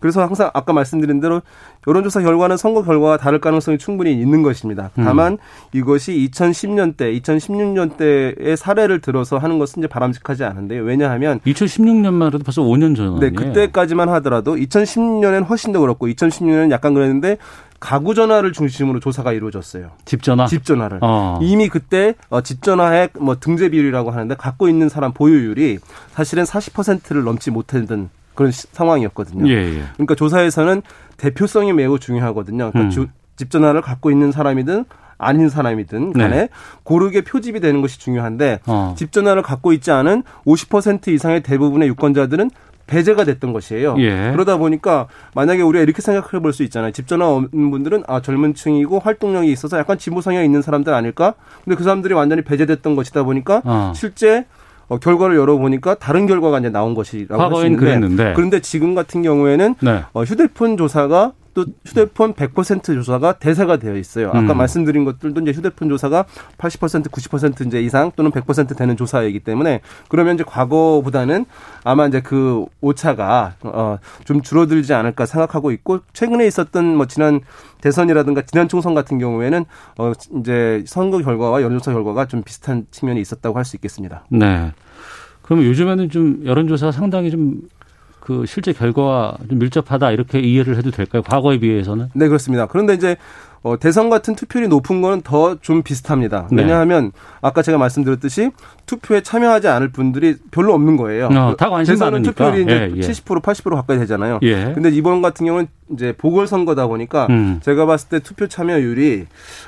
그래서 0.00 0.22
항상 0.22 0.50
아까 0.54 0.72
말씀드린 0.72 1.20
대로 1.20 1.42
여론조사 1.86 2.22
결과는 2.22 2.56
선거 2.56 2.82
결과와 2.82 3.16
다를 3.16 3.40
가능성이 3.40 3.78
충분히 3.78 4.12
있는 4.12 4.42
것입니다. 4.42 4.90
음. 4.98 5.04
다만 5.04 5.32
음. 5.32 5.38
이것이 5.72 6.28
2010년대, 6.30 7.20
2016년대의 7.22 8.56
사례를 8.56 9.00
들어서 9.00 9.38
하는 9.38 9.58
것은 9.58 9.80
이제 9.80 9.88
바람직하지 9.88 10.44
않은데요. 10.44 10.82
왜냐하면 10.82 11.40
2016년만 11.40 12.26
해도 12.26 12.38
벌써 12.38 12.62
5년 12.62 12.96
전 12.96 13.18
네, 13.20 13.30
그때까지만 13.30 14.08
하더라도 14.08 14.54
2010년에는 14.56 15.48
훨씬 15.48 15.72
더 15.72 15.80
그렇고 15.80 16.06
2016년은 16.06 16.70
약간 16.70 16.94
그랬는데 16.94 17.38
가구 17.80 18.14
전화를 18.14 18.52
중심으로 18.52 19.00
조사가 19.00 19.32
이루어졌어요. 19.32 19.90
집 20.04 20.22
전화? 20.22 20.46
집 20.46 20.64
전화를. 20.64 20.98
어. 21.00 21.38
이미 21.42 21.68
그때 21.68 22.14
어, 22.28 22.40
집 22.40 22.62
전화의 22.62 23.10
뭐 23.18 23.38
등재 23.38 23.68
비율이라고 23.68 24.10
하는데 24.10 24.34
갖고 24.34 24.68
있는 24.68 24.88
사람 24.88 25.12
보유율이 25.12 25.78
사실은 26.10 26.44
40%를 26.44 27.22
넘지 27.22 27.50
못했던 27.50 28.10
그런 28.38 28.52
시, 28.52 28.68
상황이었거든요. 28.70 29.48
예, 29.48 29.54
예. 29.54 29.82
그러니까 29.94 30.14
조사에서는 30.14 30.82
대표성이 31.16 31.72
매우 31.72 31.98
중요하거든요. 31.98 32.70
그러니까 32.70 32.80
음. 32.82 32.90
주, 32.90 33.08
집 33.34 33.50
전화를 33.50 33.80
갖고 33.80 34.12
있는 34.12 34.30
사람이든 34.30 34.84
아닌 35.18 35.48
사람이든 35.48 36.12
간에 36.12 36.36
네. 36.36 36.48
고르게 36.84 37.22
표집이 37.22 37.58
되는 37.58 37.82
것이 37.82 37.98
중요한데 37.98 38.60
어. 38.68 38.94
집 38.96 39.10
전화를 39.10 39.42
갖고 39.42 39.72
있지 39.72 39.90
않은 39.90 40.22
50% 40.46 41.08
이상의 41.08 41.42
대부분의 41.42 41.88
유권자들은 41.88 42.52
배제가 42.86 43.24
됐던 43.24 43.52
것이에요. 43.52 43.96
예. 43.98 44.30
그러다 44.30 44.56
보니까 44.56 45.08
만약에 45.34 45.60
우리가 45.60 45.82
이렇게 45.82 46.00
생각해 46.00 46.40
볼 46.40 46.52
수 46.52 46.62
있잖아요. 46.62 46.92
집 46.92 47.08
전화 47.08 47.28
없는 47.28 47.72
분들은 47.72 48.04
아 48.06 48.22
젊은 48.22 48.54
층이고 48.54 49.00
활동력이 49.00 49.50
있어서 49.50 49.78
약간 49.78 49.98
진보 49.98 50.20
성향이 50.20 50.46
있는 50.46 50.62
사람들 50.62 50.94
아닐까? 50.94 51.34
근데 51.64 51.76
그 51.76 51.82
사람들이 51.82 52.14
완전히 52.14 52.42
배제됐던 52.42 52.94
것이다 52.94 53.24
보니까 53.24 53.62
어. 53.64 53.92
실제 53.96 54.46
어, 54.88 54.98
결과를 54.98 55.36
열어보니까 55.36 55.94
다른 55.96 56.26
결과가 56.26 56.58
이제 56.58 56.70
나온 56.70 56.94
것이라고 56.94 57.42
할수 57.42 57.66
있는데 57.66 57.84
그랬는데. 57.84 58.32
그런데 58.34 58.60
지금 58.60 58.94
같은 58.94 59.22
경우에는 59.22 59.74
네. 59.80 60.02
어, 60.12 60.24
휴대폰 60.24 60.76
조사가 60.76 61.32
또 61.54 61.64
휴대폰 61.84 62.34
100% 62.34 62.84
조사가 62.84 63.32
대세가 63.40 63.78
되어 63.78 63.96
있어요. 63.96 64.28
아까 64.28 64.38
음. 64.38 64.56
말씀드린 64.58 65.04
것들도 65.04 65.40
이제 65.40 65.50
휴대폰 65.50 65.88
조사가 65.88 66.24
80% 66.56 67.10
90% 67.10 67.66
이제 67.66 67.82
이상 67.82 68.12
또는 68.14 68.30
100% 68.30 68.76
되는 68.76 68.96
조사이기 68.96 69.40
때문에 69.40 69.80
그러면 70.08 70.36
이제 70.36 70.44
과거보다는 70.46 71.46
아마 71.82 72.06
이제 72.06 72.20
그 72.20 72.64
오차가 72.80 73.54
어좀 73.62 74.42
줄어들지 74.42 74.94
않을까 74.94 75.26
생각하고 75.26 75.72
있고 75.72 75.98
최근에 76.12 76.46
있었던 76.46 76.96
뭐 76.96 77.06
지난 77.06 77.40
대선이라든가 77.80 78.42
지난 78.42 78.68
총선 78.68 78.94
같은 78.94 79.18
경우에는 79.18 79.64
어 79.98 80.12
이제 80.38 80.84
선거 80.86 81.18
결과와 81.18 81.62
여론조사 81.62 81.92
결과가 81.92 82.26
좀 82.26 82.44
비슷한 82.44 82.86
측면이 82.92 83.20
있었다고 83.20 83.58
할 83.58 83.64
수 83.64 83.74
있겠습니다. 83.76 84.24
네. 84.30 84.72
그럼 85.48 85.64
요즘에는 85.64 86.10
좀 86.10 86.42
여론조사 86.44 86.92
상당히 86.92 87.30
좀 87.30 87.60
그 88.28 88.44
실제 88.44 88.74
결과와 88.74 89.38
좀 89.48 89.58
밀접하다 89.58 90.10
이렇게 90.10 90.38
이해를 90.38 90.76
해도 90.76 90.90
될까요? 90.90 91.22
과거에 91.22 91.58
비해서는? 91.58 92.10
네, 92.12 92.28
그렇습니다. 92.28 92.66
그런데 92.66 92.92
이제 92.92 93.16
어, 93.62 93.78
대선 93.78 94.10
같은 94.10 94.36
투표율이 94.36 94.68
높은 94.68 95.00
거는 95.00 95.22
더 95.22 95.56
좀 95.62 95.82
비슷합니다. 95.82 96.46
네. 96.52 96.62
왜냐하면 96.62 97.04
네. 97.04 97.10
아까 97.40 97.62
제가 97.62 97.78
말씀드렸듯이 97.78 98.50
투표에 98.84 99.22
참여하지 99.22 99.68
않을 99.68 99.92
분들이 99.92 100.36
별로 100.50 100.74
없는 100.74 100.98
거예요. 100.98 101.28
어, 101.28 101.56
다 101.56 101.70
관심 101.70 101.94
대선은 101.94 102.12
많으니까. 102.20 102.32
투표율이 102.50 102.62
이제 102.64 102.90
예, 102.92 102.96
예. 102.96 103.00
70% 103.00 103.40
80% 103.40 103.70
가까이 103.76 103.96
되잖아요. 103.98 104.40
예. 104.42 104.72
근데 104.74 104.90
이번 104.90 105.22
같은 105.22 105.46
경우는 105.46 105.68
이제 105.92 106.12
보궐선거다 106.16 106.86
보니까 106.86 107.26
음. 107.30 107.60
제가 107.62 107.86
봤을 107.86 108.08
때 108.08 108.18
투표 108.20 108.46
참여율이 108.46 109.26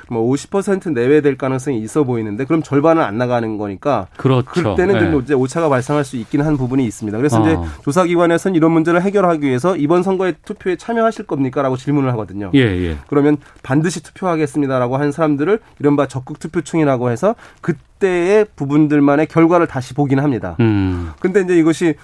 뭐 0.09 0.31
50% 0.31 0.93
내외 0.93 1.21
될 1.21 1.37
가능성이 1.37 1.79
있어 1.79 2.03
보이는데 2.03 2.45
그럼 2.45 2.61
절반은 2.61 3.01
안 3.01 3.17
나가는 3.17 3.57
거니까 3.57 4.07
그렇죠. 4.17 4.75
그때는 4.75 5.11
네. 5.11 5.19
이제 5.23 5.33
오차가 5.33 5.69
발생할 5.69 6.03
수 6.03 6.17
있긴 6.17 6.41
한 6.41 6.57
부분이 6.57 6.85
있습니다. 6.85 7.17
그래서 7.17 7.41
어. 7.41 7.45
이제 7.45 7.57
조사기관에서는 7.83 8.55
이런 8.55 8.71
문제를 8.71 9.01
해결하기 9.01 9.47
위해서 9.47 9.75
이번 9.75 10.03
선거에 10.03 10.33
투표에 10.45 10.75
참여하실 10.75 11.25
겁니까라고 11.25 11.77
질문을 11.77 12.11
하거든요. 12.13 12.51
예, 12.53 12.59
예. 12.59 12.97
그러면 13.07 13.37
반드시 13.63 14.03
투표하겠습니다라고 14.03 14.97
하는 14.97 15.11
사람들을 15.11 15.59
이른바 15.79 16.07
적극 16.07 16.39
투표층이라고 16.39 17.09
해서 17.09 17.35
그때의 17.61 18.45
부분들만의 18.55 19.27
결과를 19.27 19.67
다시 19.67 19.93
보긴 19.93 20.19
합니다. 20.19 20.55
음. 20.59 21.11
근데 21.19 21.41
이제 21.41 21.57
이것이 21.57 21.95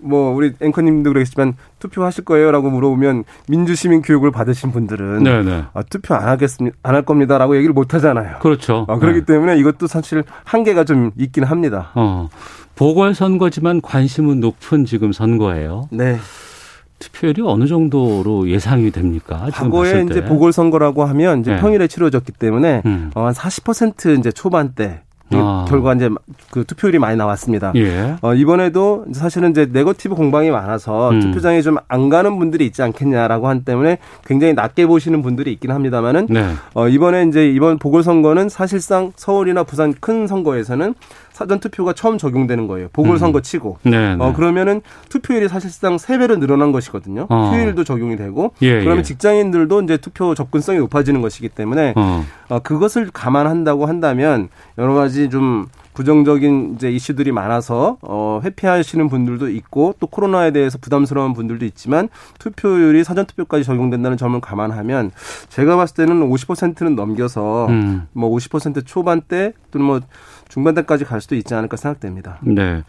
뭐 0.00 0.34
우리 0.34 0.52
앵커님도 0.60 1.10
그러겠지만 1.10 1.54
투표하실 1.78 2.24
거예요라고 2.24 2.70
물어보면 2.70 3.24
민주시민 3.48 4.02
교육을 4.02 4.30
받으신 4.30 4.72
분들은 4.72 5.22
네네. 5.22 5.64
아, 5.72 5.82
투표 5.82 6.14
안 6.14 6.28
하겠습니다 6.28 6.76
안 6.82 6.94
할 6.94 7.02
겁니다라고 7.02 7.56
얘기를 7.56 7.72
못 7.72 7.94
하잖아요. 7.94 8.38
그렇죠. 8.40 8.84
아, 8.88 8.98
그렇기 8.98 9.20
네. 9.20 9.24
때문에 9.24 9.56
이것도 9.58 9.86
사실 9.86 10.24
한계가 10.44 10.84
좀 10.84 11.10
있긴 11.16 11.44
합니다. 11.44 11.90
어. 11.94 12.28
보궐 12.74 13.14
선거지만 13.14 13.80
관심은 13.80 14.40
높은 14.40 14.84
지금 14.84 15.12
선거예요. 15.12 15.88
네. 15.90 16.18
투표율이 16.98 17.42
어느 17.44 17.66
정도로 17.66 18.48
예상이 18.48 18.90
됩니까? 18.90 19.48
과거에 19.52 20.02
이제 20.02 20.24
보궐선거라고 20.24 21.04
하면 21.04 21.40
이제 21.40 21.52
네. 21.54 21.60
평일에 21.60 21.86
치러졌기 21.86 22.32
때문에 22.32 22.82
음. 22.86 23.10
어, 23.14 23.28
한40% 23.30 24.18
이제 24.18 24.32
초반대 24.32 25.02
아. 25.36 25.64
결과 25.68 25.94
이제 25.94 26.08
그 26.50 26.64
투표율이 26.64 26.98
많이 26.98 27.16
나왔습니다. 27.16 27.72
예. 27.76 28.16
어, 28.22 28.34
이번에도 28.34 29.04
사실은 29.12 29.50
이제 29.50 29.68
네거티브 29.70 30.14
공방이 30.14 30.50
많아서 30.50 31.10
음. 31.10 31.20
투표장에 31.20 31.60
좀 31.62 31.78
안 31.88 32.08
가는 32.08 32.38
분들이 32.38 32.66
있지 32.66 32.82
않겠냐라고 32.82 33.48
한 33.48 33.64
때문에 33.64 33.98
굉장히 34.26 34.52
낮게 34.54 34.86
보시는 34.86 35.22
분들이 35.22 35.52
있긴 35.52 35.70
합니다만은 35.70 36.26
네. 36.28 36.52
어, 36.74 36.88
이번에 36.88 37.24
이제 37.24 37.48
이번 37.48 37.78
보궐선거는 37.78 38.48
사실상 38.48 39.12
서울이나 39.16 39.64
부산 39.64 39.94
큰 40.00 40.26
선거에서는 40.26 40.94
사전 41.38 41.60
투표가 41.60 41.92
처음 41.92 42.18
적용되는 42.18 42.66
거예요. 42.66 42.88
보궐선거 42.92 43.38
음. 43.38 43.42
치고. 43.42 43.78
네, 43.84 44.16
네. 44.16 44.24
어, 44.24 44.32
그러면은 44.32 44.80
투표율이 45.08 45.48
사실상 45.48 45.96
세배로 45.96 46.40
늘어난 46.40 46.72
것이거든요. 46.72 47.26
어. 47.28 47.52
휴일도 47.52 47.84
적용이 47.84 48.16
되고. 48.16 48.52
예, 48.60 48.80
그러면 48.80 48.98
예. 48.98 49.02
직장인들도 49.02 49.82
이제 49.82 49.98
투표 49.98 50.34
접근성이 50.34 50.80
높아지는 50.80 51.22
것이기 51.22 51.50
때문에 51.50 51.94
어. 51.96 52.24
어, 52.48 52.58
그것을 52.58 53.10
감안한다고 53.12 53.86
한다면 53.86 54.48
여러 54.78 54.94
가지 54.94 55.30
좀 55.30 55.68
부정적인 55.98 56.74
이제 56.76 56.92
이슈들이 56.92 57.32
많아서 57.32 57.96
어 58.02 58.40
회피하시는 58.44 59.08
분들도 59.08 59.48
있고 59.48 59.96
또 59.98 60.06
코로나에 60.06 60.52
대해서 60.52 60.78
부담스러운 60.78 61.34
분들도 61.34 61.64
있지만 61.64 62.08
투표율이 62.38 63.02
사전 63.02 63.26
투표까지 63.26 63.64
적용된다는 63.64 64.16
점을 64.16 64.40
감안하면 64.40 65.10
제가 65.48 65.74
봤을 65.74 65.96
때는 65.96 66.30
50%는 66.30 66.94
넘겨서 66.94 67.66
음. 67.66 68.06
뭐50% 68.14 68.86
초반대 68.86 69.52
또는 69.72 69.86
뭐 69.88 70.00
중반대까지 70.48 71.04
갈 71.04 71.20
수도 71.20 71.34
있지 71.36 71.54
않을까 71.54 71.76
생각됩니다. 71.76 72.38
네. 72.42 72.82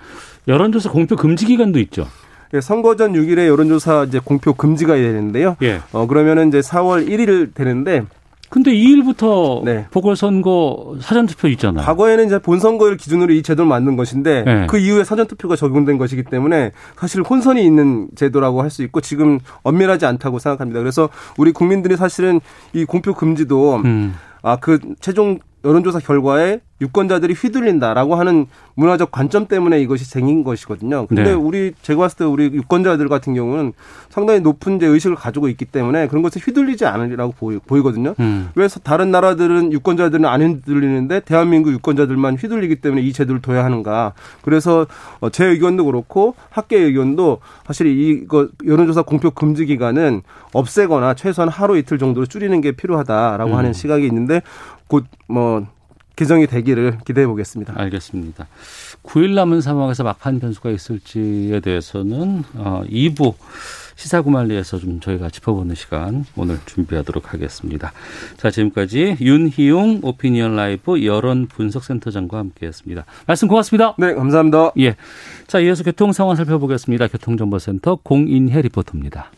여론조사 0.48 0.89
공표 0.91 1.15
금지 1.15 1.45
기간도 1.45 1.80
있죠. 1.80 2.08
예, 2.54 2.62
선거 2.62 2.95
전 2.95 3.13
6일에 3.13 3.48
여론조사 3.48 4.06
이제 4.06 4.19
공표 4.24 4.54
금지가 4.54 4.95
되는데요. 4.95 5.56
예. 5.62 5.82
어 5.91 6.08
그러면은 6.08 6.48
이제 6.48 6.60
4월 6.62 7.08
1일 7.08 7.54
되는데 7.54 8.04
근데 8.50 8.72
2일부터 8.72 9.63
네. 9.63 9.86
보궐선거 9.91 10.95
사전투표 11.02 11.48
있잖아요. 11.50 11.86
과거에는 11.86 12.26
이제 12.26 12.39
본선거를 12.39 12.98
기준으로 12.98 13.32
이 13.34 13.43
제도를 13.43 13.69
만든 13.69 13.95
것인데 13.95 14.43
네. 14.43 14.67
그 14.67 14.80
이후에 14.80 15.04
사전투표가 15.04 15.56
적용된 15.56 16.00
것이기 16.00 16.24
때문에 16.24 16.72
사실 16.98 17.22
혼선이 17.22 17.63
있는 17.63 18.08
제도라고 18.15 18.63
할 18.63 18.69
수 18.72 18.82
있고 18.84 19.02
지금 19.02 19.39
엄밀하지 19.63 20.06
않다고 20.08 20.39
생각합니다. 20.39 20.80
그래서 20.80 21.10
우리 21.38 21.52
국민들이 21.52 21.95
사실은 21.98 22.39
이 22.74 22.86
공표 22.86 23.13
금지도 23.13 23.76
음. 23.86 24.15
아그 24.41 24.80
최종 25.00 25.38
여론조사 25.63 26.00
결과에 26.00 26.62
유권자들이 26.82 27.34
휘둘린다라고 27.34 28.15
하는 28.15 28.45
문화적 28.76 29.12
관점 29.12 29.48
때문에 29.48 29.82
이것이 29.82 30.06
생긴 30.06 30.43
것이거든요. 30.43 31.08
근데 31.08 31.24
네. 31.24 31.32
우리 31.34 31.74
제가 31.82 32.00
봤을 32.00 32.19
때 32.19 32.24
우리 32.24 32.45
유권자들 32.45 33.10
같은 33.10 33.34
경우는 33.34 33.74
상당히 34.10 34.39
높은 34.39 34.78
이제 34.78 34.86
의식을 34.86 35.17
가지고 35.17 35.50
있기 35.50 35.65
때문에 35.65 36.08
그런 36.08 36.24
것에 36.24 36.39
휘둘리지 36.39 36.86
않으리라고 36.86 37.34
보이, 37.34 37.82
거든요 37.82 38.15
음. 38.19 38.50
왜 38.56 38.67
다른 38.84 39.12
나라들은 39.12 39.74
유권자들은 39.74 40.26
안 40.26 40.41
휘둘리는데 40.41 41.22
대한민국 41.22 41.74
유권자들만 41.74 42.36
휘둘리기 42.36 42.78
때문에 42.78 43.02
이 43.02 43.12
제도를 43.12 43.41
둬야 43.41 43.65
하는가. 43.65 44.13
그래서 44.41 44.88
어, 45.19 45.30
제 45.30 45.45
의견도 45.45 45.86
그렇고 45.86 46.36
학계 46.50 46.78
의견도 46.78 47.39
사실 47.65 47.88
이거 47.88 48.48
여론조사 48.65 49.02
공표 49.02 49.32
금지 49.32 49.65
기간은 49.65 50.22
없애거나 50.54 51.13
최소한 51.15 51.50
하루 51.50 51.78
이틀 51.78 51.98
정도로 51.98 52.26
줄이는 52.26 52.62
게 52.62 52.72
필요하다라고 52.72 53.52
음. 53.52 53.58
하는 53.58 53.74
시각이 53.74 54.06
있는데 54.06 54.41
곧 54.89 55.06
뭐 55.30 55.65
개정이 56.19 56.47
되기를 56.47 56.97
기대해 57.06 57.25
보겠습니다. 57.28 57.73
알겠습니다. 57.78 58.47
9일 59.04 59.36
남은 59.36 59.62
상황에서 59.62 60.04
막판 60.04 60.41
변수가 60.41 60.69
있을지에 60.71 61.62
대해서는 61.62 62.43
어, 62.56 62.84
2부 62.89 63.36
시사구말리에서 63.95 64.80
좀 64.80 64.99
저희가 64.99 65.30
짚어보는 65.30 65.75
시간 65.75 66.25
오늘 66.36 66.60
준비하도록 66.65 67.34
하겠습니다. 67.34 67.93
자, 68.36 68.52
지금까지 68.52 69.15
윤희용 69.21 70.02
오피니언 70.04 70.58
라이브 70.58 71.06
여론 71.06 71.47
분석센터장과 71.47 72.38
함께했습니다. 72.38 73.06
말씀 73.25 73.47
고맙습니다. 73.47 73.95
네, 73.97 74.13
감사합니다. 74.13 74.73
예. 74.80 74.97
자, 75.47 75.60
이어서 75.60 75.86
교통 75.86 76.12
상황 76.12 76.36
살펴보겠습니다. 76.36 77.08
교통정보센터 77.08 77.99
공인혜 78.04 78.62
리포터입니다. 78.62 79.32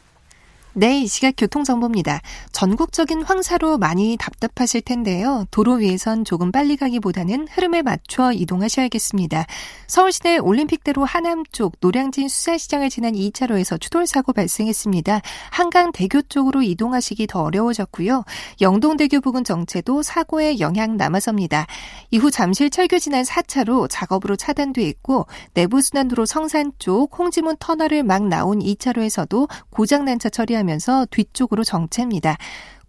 네, 0.74 1.02
이 1.02 1.08
시각 1.08 1.34
교통정보입니다. 1.36 2.22
전국적인 2.54 3.24
황사로 3.24 3.78
많이 3.78 4.16
답답하실 4.18 4.84
텐데요. 4.84 5.44
도로 5.52 5.74
위에선 5.74 6.24
조금 6.24 6.50
빨리 6.50 6.78
가기보다는 6.78 7.50
흐름에 7.52 7.82
맞춰 7.82 8.32
이동하셔야겠습니다. 8.32 9.48
서울시내 9.88 10.38
올림픽대로 10.38 11.04
하남 11.04 11.44
쪽 11.52 11.76
노량진 11.82 12.30
수산시장을 12.30 12.90
지난 12.90 13.16
2차로에서 13.16 13.82
추돌사고 13.82 14.32
발생했습니다. 14.32 15.22
한강대교 15.50 16.22
쪽으로 16.30 16.62
이동하시기 16.62 17.28
더 17.28 17.42
어려워졌고요. 17.42 18.24
영동대교 18.62 19.20
부근 19.20 19.44
정체도 19.44 20.04
사고의 20.04 20.62
영향 20.62 20.96
남아섭니다. 20.96 21.68
이후 22.12 22.32
잠실 22.32 22.70
철교 22.70 22.98
지난 23.00 23.24
4차로 23.24 23.88
작업으로 23.90 24.38
차단돼 24.38 24.84
있고 24.84 25.28
내부순환도로 25.54 26.26
성산 26.26 26.72
쪽 26.80 27.20
홍지문 27.20 27.58
터널을 27.60 28.04
막 28.04 28.26
나온 28.30 28.60
2차로에서도 28.60 29.50
고장난 29.70 30.18
차 30.18 30.30
처리합니 30.30 30.61
다. 30.62 30.72
하면서 30.72 31.06
뒤쪽으로 31.12 31.64
정체입니다. 31.64 32.38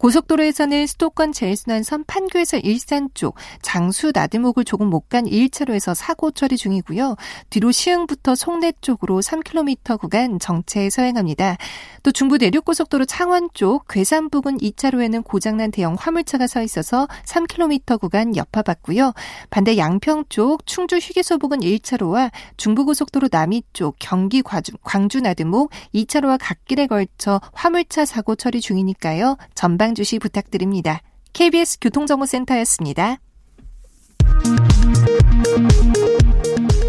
고속도로에서는 0.02 0.88
수도권 0.88 1.32
제일순환선 1.32 2.02
판교에서 2.08 2.56
일산 2.56 3.08
쪽 3.14 3.36
장수 3.62 4.10
나들목을 4.12 4.64
조금 4.64 4.88
못 4.88 5.08
간 5.12 5.26
1차로에서 5.26 5.94
사고 5.94 6.30
처리 6.30 6.56
중이고요. 6.56 7.16
뒤로 7.50 7.70
시흥부터 7.70 8.34
송내 8.34 8.72
쪽으로 8.80 9.20
3km 9.20 10.00
구간 10.00 10.38
정체 10.38 10.88
서행합니다. 10.88 11.58
또 12.02 12.10
중부 12.10 12.38
내륙고속도로 12.38 13.04
창원 13.04 13.50
쪽 13.52 13.86
괴산 13.88 14.30
부근 14.30 14.56
2차로에는 14.56 15.22
고장난 15.22 15.70
대형 15.70 15.94
화물차가 15.98 16.46
서 16.46 16.62
있어서 16.62 17.06
3km 17.26 18.00
구간 18.00 18.34
여파받고요. 18.34 19.12
반대 19.50 19.76
양평 19.76 20.24
쪽 20.30 20.66
충주 20.66 20.96
휴게소 20.96 21.36
부근 21.38 21.58
1차로와 21.60 22.30
중부고속도로 22.56 23.28
남이 23.30 23.64
쪽 23.74 23.96
경기 23.98 24.42
광주 24.82 25.20
나들목 25.20 25.70
2차로와 25.94 26.38
갓길에 26.40 26.86
걸쳐 26.86 27.38
화물차 27.52 28.06
사고 28.06 28.34
처리 28.34 28.62
중이니까요. 28.62 29.36
전방 29.54 29.91
주시 29.94 30.18
부탁드립니다. 30.18 31.00
KBS 31.33 31.78
교통정보센터였습니다. 31.81 33.18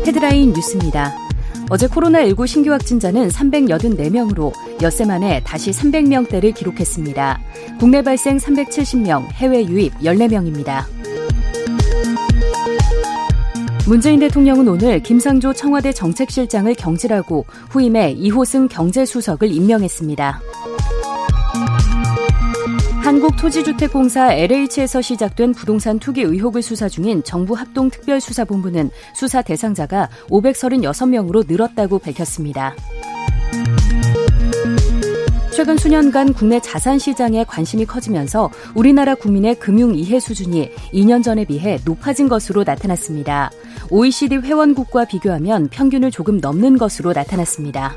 헤드라인 0.05 0.53
뉴스입니다. 0.53 1.15
어제 1.69 1.87
코로나19 1.87 2.45
신규 2.45 2.71
확진자는 2.71 3.29
384명으로 3.29 4.51
엿새 4.81 5.05
만에 5.05 5.41
다시 5.43 5.71
300명대를 5.71 6.53
기록했습니다. 6.53 7.39
국내 7.79 8.01
발생 8.01 8.37
370명, 8.37 9.31
해외 9.31 9.65
유입 9.65 9.93
14명입니다. 9.99 10.85
문재인 13.87 14.19
대통령은 14.19 14.67
오늘 14.67 15.01
김상조 15.01 15.53
청와대 15.53 15.91
정책실장을 15.91 16.73
경질하고 16.73 17.45
후임에 17.69 18.11
이호승 18.11 18.67
경제수석을 18.67 19.51
임명했습니다. 19.51 20.41
한국토지주택공사 23.13 24.33
LH에서 24.33 25.01
시작된 25.01 25.53
부동산 25.53 25.99
투기 25.99 26.21
의혹을 26.21 26.63
수사 26.63 26.89
중인 26.89 27.23
정부 27.23 27.53
합동특별수사본부는 27.53 28.89
수사 29.13 29.43
대상자가 29.43 30.09
536명으로 30.29 31.45
늘었다고 31.47 31.99
밝혔습니다. 31.99 32.73
최근 35.55 35.77
수년간 35.77 36.33
국내 36.33 36.59
자산 36.59 36.97
시장에 36.97 37.43
관심이 37.43 37.85
커지면서 37.85 38.49
우리나라 38.73 39.13
국민의 39.13 39.59
금융 39.59 39.93
이해 39.93 40.19
수준이 40.19 40.71
2년 40.91 41.23
전에 41.23 41.45
비해 41.45 41.77
높아진 41.85 42.27
것으로 42.27 42.63
나타났습니다. 42.63 43.51
OECD 43.91 44.37
회원국과 44.37 45.05
비교하면 45.05 45.69
평균을 45.69 46.09
조금 46.09 46.39
넘는 46.39 46.79
것으로 46.79 47.13
나타났습니다. 47.13 47.93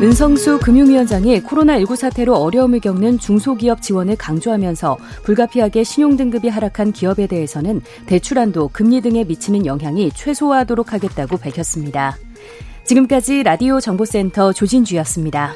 은성수 0.00 0.60
금융위원장이 0.60 1.40
코로나19 1.40 1.96
사태로 1.96 2.36
어려움을 2.36 2.78
겪는 2.78 3.18
중소기업 3.18 3.82
지원을 3.82 4.14
강조하면서 4.14 4.96
불가피하게 5.24 5.82
신용등급이 5.82 6.46
하락한 6.48 6.92
기업에 6.92 7.26
대해서는 7.26 7.80
대출한도 8.06 8.68
금리 8.72 9.00
등에 9.00 9.24
미치는 9.24 9.66
영향이 9.66 10.12
최소화하도록 10.12 10.92
하겠다고 10.92 11.38
밝혔습니다. 11.38 12.16
지금까지 12.84 13.42
라디오 13.42 13.80
정보센터 13.80 14.52
조진주였습니다. 14.52 15.54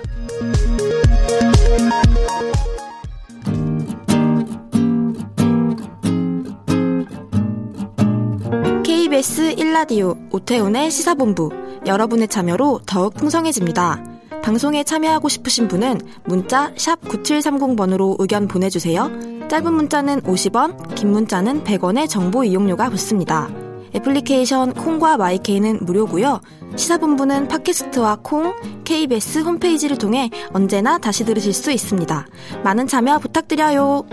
KBS 8.82 9.54
1라디오 9.54 10.16
오태훈의 10.34 10.90
시사본부 10.90 11.50
여러분의 11.86 12.26
참여로 12.26 12.80
더욱 12.86 13.14
풍성해집니다. 13.14 14.11
방송에 14.42 14.82
참여하고 14.84 15.28
싶으신 15.28 15.68
분은 15.68 16.00
문자 16.24 16.72
9730번으로 16.74 18.16
의견 18.18 18.48
보내주세요. 18.48 19.10
짧은 19.48 19.72
문자는 19.72 20.20
50원, 20.22 20.94
긴 20.94 21.12
문자는 21.12 21.64
100원의 21.64 22.08
정보 22.08 22.44
이용료가 22.44 22.90
붙습니다. 22.90 23.48
애플리케이션 23.94 24.72
콩과 24.72 25.16
마이케이는 25.16 25.80
무료고요. 25.82 26.40
시사본부는 26.76 27.48
팟캐스트와 27.48 28.18
콩, 28.22 28.54
KBS 28.84 29.40
홈페이지를 29.40 29.98
통해 29.98 30.30
언제나 30.52 30.98
다시 30.98 31.24
들으실 31.24 31.52
수 31.52 31.70
있습니다. 31.70 32.26
많은 32.64 32.86
참여 32.86 33.18
부탁드려요. 33.18 34.06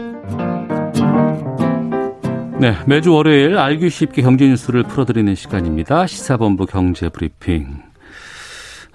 네, 2.59 2.75
매주 2.85 3.13
월요일 3.13 3.57
알기 3.57 3.89
쉽게 3.89 4.21
경제 4.21 4.45
뉴스를 4.45 4.83
풀어드리는 4.83 5.33
시간입니다. 5.33 6.07
시사본부 6.07 6.65
경제브리핑. 6.65 7.88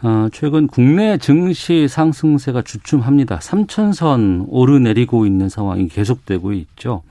어, 0.05 0.29
최근 0.33 0.67
국내 0.67 1.17
증시 1.17 1.89
상승세가 1.89 2.61
주춤합니다. 2.61 3.39
3천선 3.39 4.45
오르내리고 4.49 5.25
있는 5.25 5.49
상황이 5.49 5.89
계속되고 5.89 6.53
있죠. 6.53 7.03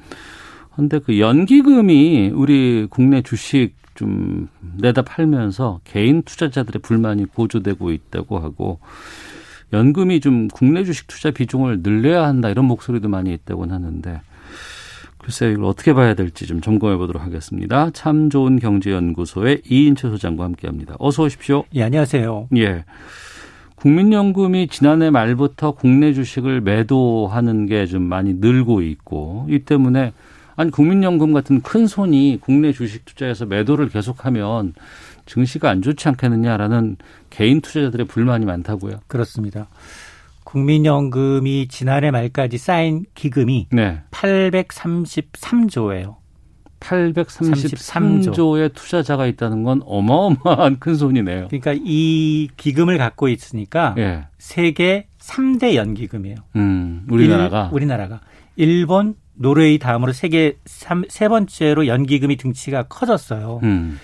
그런데 0.72 1.00
그 1.00 1.20
연기금이 1.20 2.30
우리 2.36 2.86
국내 2.92 3.24
주식 3.24 3.72
좀 3.96 4.48
내다 4.78 5.02
팔면서 5.02 5.80
개인 5.86 6.22
투자자들의 6.22 6.84
불만이 6.84 7.26
고조되고 7.26 7.92
있다고 7.92 8.38
하고 8.38 8.80
연금이 9.72 10.20
좀 10.20 10.48
국내 10.50 10.84
주식 10.84 11.08
투자 11.08 11.32
비중을 11.32 11.82
늘려야 11.82 12.28
한다 12.28 12.50
이런 12.50 12.66
목소리도 12.66 13.10
많이 13.10 13.34
있다고 13.34 13.66
하는데 13.66 14.22
글쎄요, 15.24 15.52
이걸 15.52 15.66
어떻게 15.66 15.94
봐야 15.94 16.14
될지 16.16 16.46
좀 16.46 16.60
점검해 16.60 16.98
보도록 16.98 17.24
하겠습니다. 17.24 17.90
참 17.92 18.30
좋은 18.30 18.60
경제연구소의 18.60 19.62
이인철 19.70 20.12
소장과 20.12 20.44
함께 20.44 20.68
합니다. 20.68 20.96
어서 21.00 21.24
오십시오. 21.24 21.64
예, 21.76 21.84
안녕하세요. 21.84 22.50
예. 22.58 22.84
국민연금이 23.76 24.68
지난해 24.68 25.10
말부터 25.10 25.72
국내 25.72 26.14
주식을 26.14 26.62
매도하는 26.62 27.68
게 27.68 27.86
좀 27.88 28.04
많이 28.04 28.34
늘고 28.34 28.82
있고, 28.82 29.48
이 29.50 29.60
때문에 29.60 30.12
아니 30.56 30.72
국민연금 30.72 31.34
같은 31.34 31.62
큰 31.62 31.88
손이 31.88 32.40
국내 32.42 32.74
주식 32.74 33.06
투자에서 33.06 33.46
매도를 33.46 33.90
계속하면 33.90 34.74
증시가 35.26 35.70
안 35.70 35.82
좋지 35.82 36.08
않겠느냐라는 36.10 36.98
개인 37.30 37.62
투자자들의 37.62 38.08
불만이 38.08 38.46
많다고요. 38.46 39.00
그렇습니다. 39.08 39.68
국민연금이 40.54 41.68
지난해 41.68 42.12
말까지 42.12 42.60
쌓인 42.60 43.06
기금이 43.16 43.70
네. 43.72 44.04
833조예요. 44.12 46.18
833조의 46.80 48.76
투자자가 48.76 49.26
있다는 49.26 49.64
건 49.64 49.82
어마어마한 49.84 50.78
큰 50.78 50.96
손이네요. 50.96 51.48
그러니까 51.48 51.74
이 51.76 52.50
기금을 52.56 53.00
갖고 53.00 53.30
있으니까 53.30 53.96
예. 53.98 54.26
세계 54.38 55.08
3대 55.18 55.74
연기금이에요. 55.74 56.36
음, 56.56 57.08
우리나라가 57.10 57.70
일, 57.70 57.76
우리나라가 57.76 58.22
일본, 58.56 59.16
노르웨이 59.34 59.80
다음으로 59.80 60.14
세계 60.14 60.58
3, 60.66 61.06
세 61.10 61.30
번째로 61.30 61.88
연기금이 61.88 62.36
등치가 62.36 62.84
커졌어요. 62.84 63.60
음. 63.64 64.00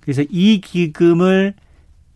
그래서 0.00 0.22
이 0.28 0.60
기금을 0.60 1.54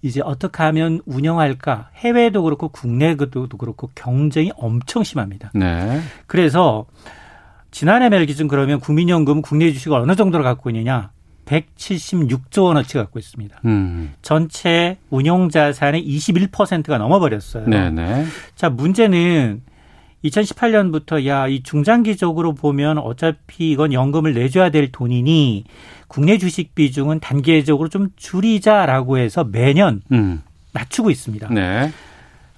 이제 0.02 0.20
어떻게 0.22 0.62
하면 0.62 1.00
운영할까? 1.06 1.90
해외도 1.96 2.42
그렇고 2.42 2.68
국내도 2.68 3.48
그렇고 3.48 3.90
경쟁이 3.94 4.52
엄청 4.56 5.02
심합니다. 5.02 5.50
네. 5.54 6.00
그래서 6.26 6.87
지난해 7.70 8.08
말 8.08 8.24
기준 8.26 8.48
그러면 8.48 8.80
국민연금 8.80 9.42
국내 9.42 9.72
주식을 9.72 9.96
어느 9.96 10.14
정도로 10.14 10.44
갖고 10.44 10.70
있느냐? 10.70 11.11
176조 11.46 12.64
원어치 12.64 12.98
갖고 12.98 13.18
있습니다. 13.18 13.61
음. 13.64 14.12
전체 14.22 14.98
운용 15.11 15.48
자산의 15.48 16.06
21%가 16.06 16.98
넘어버렸어요. 16.98 17.66
네네. 17.66 18.26
자 18.54 18.68
문제는 18.68 19.62
2018년부터 20.24 21.24
야 21.26 21.48
이 21.48 21.62
중장기적으로 21.62 22.54
보면 22.54 22.98
어차피 22.98 23.70
이건 23.70 23.92
연금을 23.92 24.35
내줘야 24.35 24.70
될 24.70 24.90
돈이니 24.92 25.64
국내 26.07 26.38
주식 26.38 26.74
비중은 26.74 27.20
단계적으로 27.20 27.88
좀 27.88 28.09
줄이자라고 28.16 29.18
해서 29.18 29.44
매년 29.44 30.02
음. 30.12 30.42
낮추고 30.72 31.11
있습니다. 31.11 31.48
네. 31.52 31.92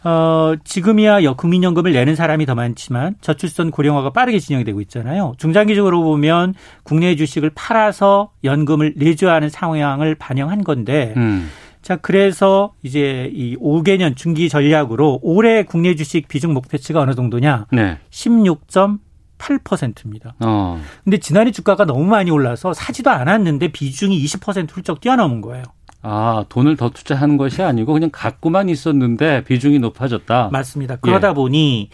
어, 0.02 0.54
지금이야 0.64 1.20
국민연금을 1.34 1.92
내는 1.92 2.16
사람이 2.16 2.46
더 2.46 2.54
많지만 2.54 3.16
저출산 3.20 3.70
고령화가 3.70 4.10
빠르게 4.10 4.38
진행이 4.38 4.64
되고 4.64 4.80
있잖아요. 4.80 5.34
중장기적으로 5.36 6.02
보면 6.02 6.54
국내 6.84 7.14
주식을 7.16 7.50
팔아서 7.54 8.30
연금을 8.42 8.94
내줘야 8.96 9.34
하는 9.34 9.50
상황을 9.50 10.14
반영한 10.14 10.64
건데 10.64 11.12
음. 11.18 11.50
자, 11.82 11.96
그래서 11.96 12.74
이제 12.82 13.30
이 13.34 13.56
5개년 13.56 14.16
중기 14.16 14.48
전략으로 14.48 15.18
올해 15.22 15.64
국내 15.64 15.94
주식 15.94 16.28
비중 16.28 16.52
목표치가 16.52 17.00
어느 17.00 17.14
정도냐? 17.14 17.66
네. 17.72 17.98
16.8%입니다. 18.10 20.34
어. 20.40 20.80
근데 21.04 21.18
지난해 21.18 21.50
주가가 21.50 21.86
너무 21.86 22.04
많이 22.04 22.30
올라서 22.30 22.74
사지도 22.74 23.10
않았는데 23.10 23.68
비중이 23.68 24.22
20% 24.24 24.70
훌쩍 24.70 25.00
뛰어넘은 25.00 25.40
거예요. 25.40 25.64
아, 26.02 26.44
돈을 26.48 26.76
더 26.76 26.90
투자하는 26.90 27.36
것이 27.36 27.62
아니고 27.62 27.92
그냥 27.92 28.10
갖고만 28.12 28.68
있었는데 28.68 29.44
비중이 29.44 29.78
높아졌다. 29.78 30.48
맞습니다. 30.52 30.96
그러다 30.96 31.30
예. 31.30 31.34
보니 31.34 31.90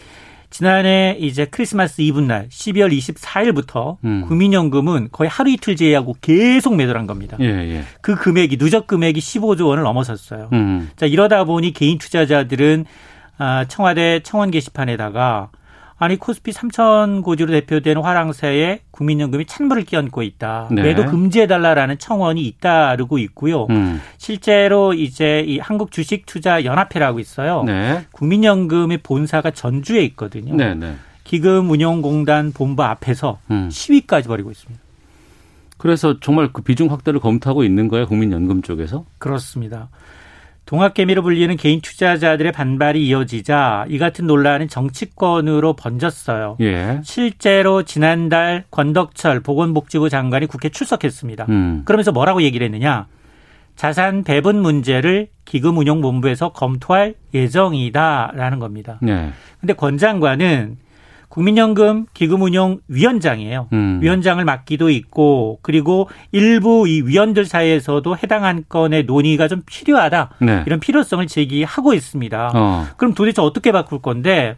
지난해 0.49 1.17
이제 1.19 1.45
크리스마스 1.45 2.01
이브날 2.01 2.47
12월 2.49 2.91
24일부터 2.97 3.97
음. 4.05 4.21
국민연금은 4.27 5.09
거의 5.11 5.29
하루 5.29 5.49
이틀 5.49 5.75
제외하고 5.75 6.15
계속 6.21 6.75
매도를 6.75 6.99
한 6.99 7.07
겁니다. 7.07 7.37
예, 7.41 7.45
예. 7.45 7.83
그 8.01 8.15
금액이 8.15 8.57
누적 8.57 8.87
금액이 8.87 9.19
15조 9.19 9.67
원을 9.67 9.83
넘어섰어요. 9.83 10.49
음. 10.53 10.89
자 10.95 11.05
이러다 11.05 11.43
보니 11.43 11.73
개인 11.73 11.97
투자자들은 11.97 12.85
아, 13.37 13.65
청와대 13.65 14.21
청원 14.23 14.51
게시판에다가 14.51 15.49
아니 15.99 16.15
코스피 16.15 16.51
3천 16.51 17.23
고지로 17.23 17.51
대표되는 17.51 18.01
화랑새에 18.01 18.81
국민연금이 18.91 19.45
찬물을 19.45 19.83
끼얹고 19.85 20.21
있다. 20.21 20.69
네. 20.71 20.83
매도 20.83 21.05
금지해달라라는 21.05 21.97
청원이 21.97 22.41
잇따르고 22.45 23.17
있고요. 23.19 23.65
음. 23.71 23.99
실제로 24.17 24.93
이제 24.93 25.43
이 25.47 25.57
한국 25.57 25.91
주식 25.91 26.27
투자 26.27 26.63
연합회라고 26.63 27.19
있어요. 27.19 27.63
네. 27.63 28.05
국민연금의 28.11 28.99
본사가 28.99 29.51
전주에 29.51 30.01
있거든요. 30.05 30.55
네, 30.55 30.75
네. 30.75 30.95
기금운용공단 31.23 32.53
본부 32.53 32.83
앞에서 32.83 33.39
음. 33.49 33.69
시위까지 33.71 34.27
벌이고 34.27 34.51
있습니다. 34.51 34.79
그래서 35.77 36.19
정말 36.19 36.51
그 36.53 36.61
비중 36.61 36.91
확대를 36.91 37.19
검토하고 37.19 37.63
있는 37.63 37.87
거예요, 37.87 38.07
국민연금 38.07 38.61
쪽에서? 38.61 39.05
그렇습니다. 39.17 39.89
동학개미로 40.67 41.23
불리는 41.23 41.55
개인 41.55 41.79
투자자들의 41.79 42.51
반발이 42.51 43.07
이어지자 43.07 43.85
이 43.87 43.97
같은 43.97 44.27
논란은 44.27 44.67
정치권으로 44.67 45.73
번졌어요. 45.73 46.57
예. 46.59 46.99
실제로 47.03 47.83
지난달 47.83 48.65
권덕철 48.69 49.39
보건복지부 49.39 50.09
장관이 50.09 50.45
국회 50.45 50.67
출석했습니다. 50.67 51.45
음. 51.47 51.83
그러면서 51.85 52.11
뭐라고 52.11 52.41
얘기를 52.41 52.65
했느냐? 52.65 53.07
자산 53.77 54.23
배분 54.23 54.61
문제를 54.61 55.29
기금운용본부에서 55.45 56.49
검토할 56.49 57.13
예정이다라는 57.33 58.59
겁니다. 58.59 58.99
네. 59.01 59.31
근데 59.61 59.73
권 59.73 59.97
장관은 59.97 60.77
국민연금 61.29 62.05
기금운용위원장이에요. 62.13 63.67
음. 63.73 63.99
위원장을 64.01 64.43
맡기도 64.43 64.89
있고 64.89 65.59
그리고 65.61 66.09
일부 66.31 66.87
이 66.87 67.01
위원들 67.01 67.45
사이에서도 67.45 68.17
해당 68.17 68.45
안건의 68.45 69.03
논의가 69.03 69.47
좀 69.47 69.61
필요하다 69.65 70.31
네. 70.39 70.63
이런 70.65 70.79
필요성을 70.79 71.25
제기하고 71.27 71.93
있습니다. 71.93 72.51
어. 72.55 72.85
그럼 72.97 73.13
도대체 73.13 73.41
어떻게 73.41 73.71
바꿀 73.71 74.01
건데 74.01 74.55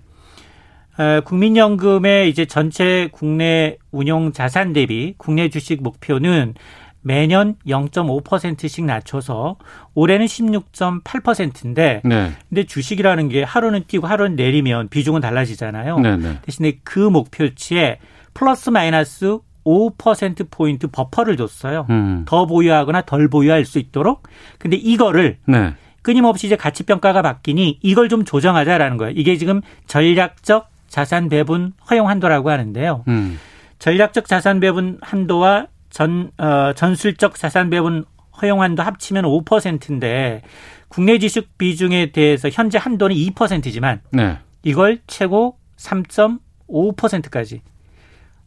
국민연금의 1.23 2.29
이제 2.29 2.45
전체 2.45 3.07
국내 3.11 3.77
운용 3.91 4.33
자산 4.33 4.73
대비 4.73 5.13
국내 5.17 5.49
주식 5.49 5.81
목표는 5.81 6.55
매년 7.01 7.55
0.5%씩 7.65 8.85
낮춰서 8.85 9.57
올해는 9.93 10.25
16.8%인데 10.25 12.01
네. 12.03 12.31
근데 12.49 12.63
주식이라는 12.65 13.29
게 13.29 13.43
하루는 13.43 13.83
뛰고 13.87 14.07
하루는 14.07 14.35
내리면 14.35 14.89
비중은 14.89 15.21
달라지잖아요. 15.21 15.99
네, 15.99 16.17
네. 16.17 16.39
대신에 16.41 16.79
그 16.83 16.99
목표치에 16.99 17.99
플러스 18.33 18.69
마이너스 18.69 19.39
5% 19.65 20.47
포인트 20.49 20.87
버퍼를 20.87 21.37
줬어요. 21.37 21.85
음. 21.89 22.23
더 22.25 22.45
보유하거나 22.45 23.03
덜 23.03 23.29
보유할 23.29 23.65
수 23.65 23.79
있도록. 23.79 24.23
근데 24.57 24.77
이거를 24.77 25.37
네. 25.45 25.73
끊임없이 26.01 26.47
이제 26.47 26.55
가치 26.55 26.83
평가가 26.83 27.21
바뀌니 27.21 27.79
이걸 27.81 28.09
좀 28.09 28.25
조정하자라는 28.25 28.97
거예요. 28.97 29.13
이게 29.15 29.37
지금 29.37 29.61
전략적 29.87 30.69
자산 30.87 31.29
배분 31.29 31.73
허용 31.89 32.09
한도라고 32.09 32.49
하는데요. 32.49 33.03
음. 33.07 33.39
전략적 33.77 34.27
자산 34.27 34.59
배분 34.59 34.97
한도와 35.01 35.67
전, 35.89 36.31
어, 36.37 36.73
전술적 36.75 37.35
자산 37.35 37.69
배분 37.69 38.05
허용한도 38.41 38.83
합치면 38.83 39.23
5%인데 39.23 40.41
국내 40.87 41.19
지식 41.19 41.57
비중에 41.57 42.11
대해서 42.11 42.49
현재 42.49 42.77
한도는 42.77 43.15
2%지만 43.15 44.01
네. 44.11 44.37
이걸 44.63 44.99
최고 45.07 45.57
3.5%까지 45.77 47.61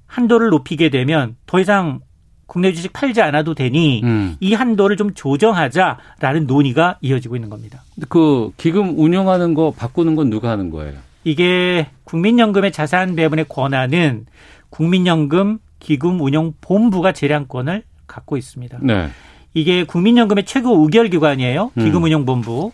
한도를 0.07 0.50
높이게 0.50 0.90
되면 0.90 1.37
더 1.46 1.61
이상 1.61 2.00
국내 2.46 2.72
주식 2.72 2.92
팔지 2.92 3.22
않아도 3.22 3.55
되니 3.55 4.02
음. 4.05 4.37
이 4.40 4.52
한도를 4.52 4.98
좀 4.98 5.14
조정하자라는 5.14 6.46
논의가 6.46 6.98
이어지고 7.00 7.37
있는 7.37 7.48
겁니다. 7.48 7.83
그 8.11 8.50
기금 8.59 8.98
운영하는 8.98 9.55
거 9.55 9.70
바꾸는 9.70 10.16
건 10.16 10.28
누가 10.28 10.50
하는 10.50 10.68
거예요? 10.68 10.98
이게 11.24 11.88
국민연금의 12.05 12.72
자산 12.72 13.16
배분의 13.16 13.46
권한은 13.48 14.26
국민연금 14.68 15.61
기금 15.83 16.21
운용 16.21 16.55
본부가 16.61 17.12
재량권을 17.12 17.83
갖고 18.07 18.37
있습니다. 18.37 18.79
네. 18.83 19.11
이게 19.53 19.85
국민연금의 19.85 20.45
최고 20.45 20.81
의결 20.81 21.09
기관이에요. 21.09 21.73
음. 21.77 21.85
기금 21.85 22.05
운용 22.05 22.25
본부. 22.25 22.71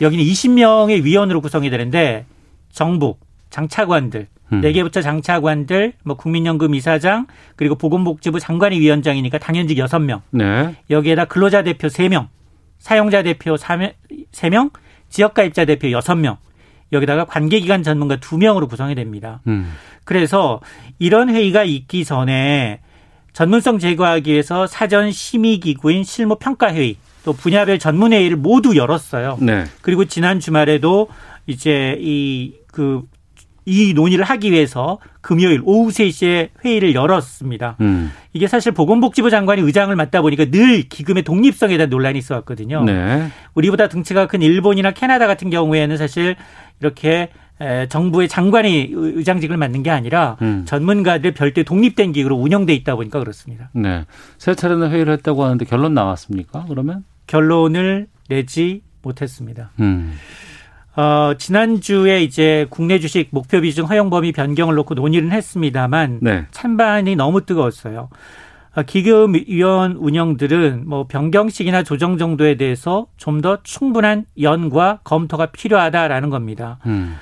여기는 0.00 0.24
20명의 0.24 1.04
위원으로 1.04 1.40
구성이 1.40 1.70
되는데 1.70 2.26
정부, 2.72 3.16
장차관들, 3.50 4.26
음. 4.52 4.60
4개부터 4.60 5.02
장차관들, 5.02 5.94
뭐 6.02 6.16
국민연금 6.16 6.74
이사장, 6.74 7.26
그리고 7.54 7.76
보건복지부 7.76 8.40
장관이 8.40 8.80
위원장이니까 8.80 9.38
당연직 9.38 9.78
6명. 9.78 10.22
네. 10.30 10.74
여기에다 10.90 11.26
근로자 11.26 11.62
대표 11.62 11.86
3명, 11.86 12.26
사용자 12.78 13.22
대표 13.22 13.54
3명, 13.54 14.72
지역가입자 15.10 15.64
대표 15.64 15.88
6명. 15.88 16.38
여기다가 16.92 17.24
관계기관 17.26 17.82
전문가 17.82 18.16
2명으로 18.16 18.68
구성이 18.68 18.94
됩니다. 18.94 19.40
음. 19.46 19.72
그래서 20.04 20.60
이런 20.98 21.28
회의가 21.28 21.64
있기 21.64 22.04
전에 22.04 22.80
전문성 23.32 23.78
제거하기 23.78 24.30
위해서 24.32 24.66
사전 24.66 25.12
심의 25.12 25.60
기구인 25.60 26.02
실무 26.04 26.36
평가 26.36 26.72
회의 26.72 26.96
또 27.24 27.32
분야별 27.32 27.78
전문 27.78 28.12
회의를 28.12 28.36
모두 28.36 28.76
열었어요. 28.76 29.38
네. 29.40 29.64
그리고 29.82 30.04
지난 30.06 30.40
주말에도 30.40 31.08
이제 31.46 31.96
이 32.00 32.54
그 32.72 33.02
이 33.70 33.92
논의를 33.92 34.24
하기 34.24 34.50
위해서 34.50 34.98
금요일 35.20 35.60
오후 35.62 35.90
3시에 35.90 36.48
회의를 36.64 36.94
열었습니다. 36.94 37.76
음. 37.82 38.10
이게 38.32 38.46
사실 38.46 38.72
보건복지부 38.72 39.28
장관이 39.28 39.60
의장을 39.60 39.94
맡다 39.94 40.22
보니까 40.22 40.46
늘 40.46 40.84
기금의 40.88 41.22
독립성에 41.24 41.76
대한 41.76 41.90
논란이 41.90 42.18
있어 42.18 42.34
왔거든요. 42.36 42.82
네. 42.84 43.28
우리보다 43.52 43.88
등치가 43.88 44.26
큰 44.26 44.40
일본이나 44.40 44.92
캐나다 44.92 45.26
같은 45.26 45.50
경우에는 45.50 45.98
사실 45.98 46.34
이렇게 46.80 47.30
정부의 47.88 48.28
장관이 48.28 48.90
의장직을 48.92 49.56
맡는 49.56 49.82
게 49.82 49.90
아니라 49.90 50.36
음. 50.42 50.64
전문가들 50.64 51.32
별도의 51.32 51.64
독립된 51.64 52.12
기구로 52.12 52.36
운영돼 52.36 52.72
있다 52.74 52.94
보니까 52.94 53.18
그렇습니다. 53.18 53.70
네. 53.72 54.04
세 54.38 54.54
차례나 54.54 54.90
회의를 54.90 55.12
했다고 55.14 55.44
하는데 55.44 55.64
결론 55.64 55.94
나왔습니까? 55.94 56.66
그러면? 56.68 57.04
결론을 57.26 58.06
내지 58.28 58.82
못했습니다. 59.02 59.70
음. 59.80 60.14
어, 60.96 61.34
지난주에 61.38 62.22
이제 62.22 62.66
국내 62.70 62.98
주식 62.98 63.28
목표 63.30 63.60
비중 63.60 63.86
허용 63.86 64.10
범위 64.10 64.32
변경을 64.32 64.74
놓고 64.74 64.94
논의를 64.94 65.30
했습니다만 65.30 66.18
네. 66.22 66.46
찬반이 66.50 67.14
너무 67.14 67.44
뜨거웠어요. 67.44 68.08
어, 68.76 68.82
기금위원 68.82 69.92
운영들은 69.96 70.84
뭐 70.86 71.06
변경식이나 71.06 71.82
조정 71.82 72.18
정도에 72.18 72.56
대해서 72.56 73.06
좀 73.16 73.38
더 73.40 73.58
충분한 73.62 74.24
연과 74.40 74.98
검토가 75.04 75.46
필요하다라는 75.46 76.28
겁니다. 76.30 76.78
음. 76.86 77.16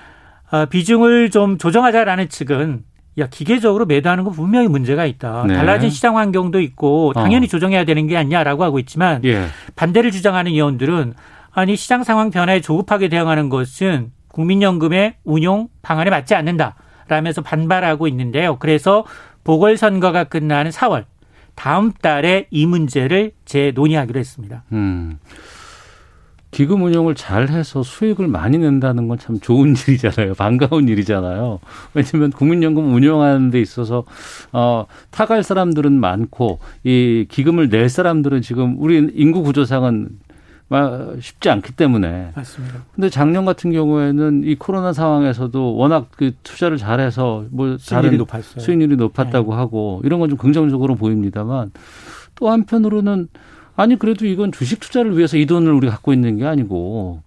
어, 0.50 0.64
비중을 0.66 1.30
좀 1.30 1.58
조정하자라는 1.58 2.28
측은 2.30 2.84
야 3.18 3.26
기계적으로 3.28 3.84
매도하는 3.86 4.24
건 4.24 4.32
분명히 4.32 4.68
문제가 4.68 5.04
있다. 5.06 5.44
네. 5.46 5.54
달라진 5.54 5.90
시장 5.90 6.16
환경도 6.16 6.60
있고 6.60 7.12
당연히 7.14 7.44
어. 7.44 7.48
조정해야 7.48 7.84
되는 7.84 8.06
게 8.06 8.16
아니냐라고 8.16 8.64
하고 8.64 8.78
있지만 8.78 9.22
예. 9.24 9.46
반대를 9.74 10.10
주장하는 10.10 10.52
의원들은 10.52 11.14
아니 11.52 11.76
시장 11.76 12.02
상황 12.04 12.30
변화에 12.30 12.60
조급하게 12.60 13.08
대응하는 13.08 13.48
것은 13.48 14.10
국민연금의 14.28 15.16
운용 15.24 15.68
방안에 15.82 16.10
맞지 16.10 16.34
않는다라면서 16.34 17.42
반발하고 17.42 18.06
있는데요. 18.08 18.56
그래서 18.58 19.04
보궐선거가 19.44 20.24
끝나는 20.24 20.70
4월 20.70 21.04
다음 21.56 21.90
달에 21.92 22.46
이 22.52 22.66
문제를 22.66 23.32
재논의하기로 23.44 24.20
했습니다. 24.20 24.62
음. 24.72 25.18
기금 26.52 26.84
운용을 26.84 27.14
잘 27.14 27.48
해서 27.50 27.82
수익을 27.82 28.28
많이 28.28 28.56
낸다는 28.56 29.08
건 29.08 29.18
참 29.18 29.40
좋은 29.40 29.74
일이잖아요. 29.88 30.34
반가운 30.34 30.88
일이잖아요. 30.88 31.58
왜냐하면 31.92 32.30
국민연금 32.30 32.94
운영하는 32.94 33.50
데 33.50 33.60
있어서 33.60 34.04
어, 34.52 34.86
타갈 35.10 35.42
사람들은 35.42 35.92
많고 35.92 36.60
이 36.84 37.26
기금을 37.28 37.68
낼 37.68 37.88
사람들은 37.88 38.40
지금 38.42 38.76
우리 38.78 39.10
인구 39.14 39.42
구조상은 39.42 40.08
쉽지 41.20 41.48
않기 41.48 41.72
때문에. 41.72 42.32
맞습니다. 42.34 42.84
근데 42.94 43.08
작년 43.08 43.44
같은 43.44 43.70
경우에는 43.72 44.42
이 44.44 44.56
코로나 44.56 44.92
상황에서도 44.92 45.76
워낙 45.76 46.08
그 46.16 46.32
투자를 46.42 46.76
잘해서 46.76 47.44
뭐 47.50 47.76
수익률이 47.78 48.16
높았어요. 48.18 48.60
수익률이 48.62 48.96
높았다고 48.96 49.52
네. 49.52 49.56
하고 49.56 50.00
이런 50.04 50.18
건 50.20 50.28
좀 50.28 50.36
긍정적으로 50.38 50.96
보입니다만 50.96 51.70
또 52.34 52.50
한편으로는 52.50 53.28
아니 53.76 53.96
그래도 53.96 54.26
이건 54.26 54.50
주식 54.50 54.80
투자를 54.80 55.16
위해서 55.16 55.36
이 55.36 55.46
돈을 55.46 55.72
우리 55.72 55.86
가 55.86 55.94
갖고 55.94 56.12
있는 56.12 56.36
게 56.38 56.46
아니고 56.46 57.22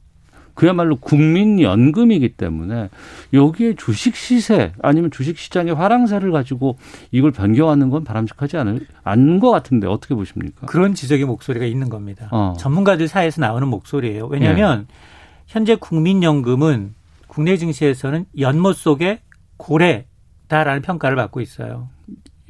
그야말로 0.60 0.98
국민연금이기 0.98 2.34
때문에 2.34 2.89
여기에 3.32 3.76
주식 3.76 4.17
시세 4.17 4.74
아니면 4.82 5.10
주식 5.10 5.38
시장의 5.38 5.74
화랑세를 5.74 6.34
가지고 6.34 6.78
이걸 7.12 7.32
변경하는 7.32 7.89
건 7.89 8.04
바람직하지 8.04 8.58
않을 8.58 8.86
않은 9.06 9.39
것 9.39 9.52
같은데 9.52 9.88
어떻게 9.88 10.15
보십니까? 10.15 10.65
그런 10.65 10.93
지적의 10.93 11.24
목소리가 11.24 11.65
있는 11.65 11.88
겁니다. 11.88 12.28
어. 12.32 12.56
전문가들 12.60 13.08
사이에서 13.08 13.39
나오는 13.39 13.65
목소리예요. 13.69 14.28
왜냐하면 14.28 14.88
예. 14.89 14.95
현재 15.48 15.76
국민연금은 15.76 16.93
국내 17.28 17.56
증시에서는 17.56 18.26
연못 18.38 18.76
속에 18.76 19.22
고래다라는 19.56 20.82
평가를 20.82 21.15
받고 21.15 21.39
있어요. 21.39 21.88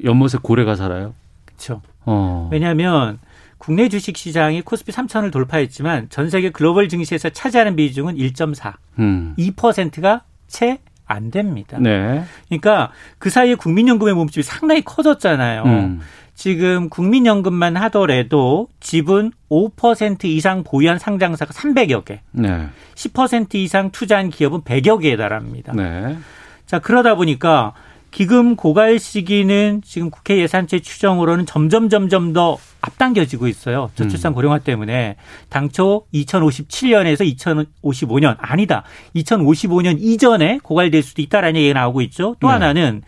연못에 0.02 0.38
고래가 0.42 0.74
살아요? 0.74 1.14
그렇죠. 1.44 1.80
어. 2.04 2.48
왜냐하면 2.50 3.20
국내 3.60 3.88
주식 3.88 4.16
시장이 4.16 4.62
코스피 4.62 4.90
3천을 4.90 5.30
돌파했지만 5.30 6.08
전 6.10 6.28
세계 6.28 6.50
글로벌 6.50 6.88
증시에서 6.88 7.28
차지하는 7.28 7.76
비중은 7.76 8.16
1.4. 8.16 8.74
음. 8.98 9.36
2%가 9.38 10.24
채 10.48 10.80
안 11.10 11.32
됩니다. 11.32 11.76
네. 11.80 12.22
그러니까 12.48 12.92
그 13.18 13.30
사이에 13.30 13.56
국민연금의 13.56 14.14
몸집이 14.14 14.44
상당히 14.44 14.82
커졌잖아요. 14.82 15.64
음. 15.64 16.00
지금 16.36 16.88
국민연금만 16.88 17.76
하더라도 17.76 18.68
지분 18.78 19.32
5% 19.50 20.24
이상 20.26 20.62
보유한 20.62 21.00
상장사가 21.00 21.52
300여 21.52 22.04
개. 22.04 22.20
네. 22.30 22.68
10% 22.94 23.56
이상 23.56 23.90
투자한 23.90 24.30
기업은 24.30 24.60
100여 24.60 25.02
개에 25.02 25.16
달합니다. 25.16 25.72
네. 25.72 26.16
자, 26.64 26.78
그러다 26.78 27.16
보니까 27.16 27.74
기금 28.12 28.54
고갈 28.54 29.00
시기는 29.00 29.82
지금 29.84 30.10
국회 30.10 30.38
예산체 30.38 30.78
추정으로는 30.78 31.44
점점 31.44 31.88
점점 31.88 32.32
더 32.32 32.56
앞당겨지고 32.80 33.48
있어요. 33.48 33.90
저출산 33.94 34.32
음. 34.32 34.34
고령화 34.34 34.58
때문에 34.60 35.16
당초 35.48 36.06
2057년에서 36.14 37.36
2055년 37.82 38.36
아니다. 38.38 38.84
2055년 39.16 39.98
이전에 40.00 40.58
고갈될 40.62 41.02
수도 41.02 41.22
있다라는 41.22 41.60
얘기가 41.60 41.80
나오고 41.80 42.00
있죠. 42.02 42.36
또 42.40 42.48
네. 42.48 42.52
하나는 42.54 43.02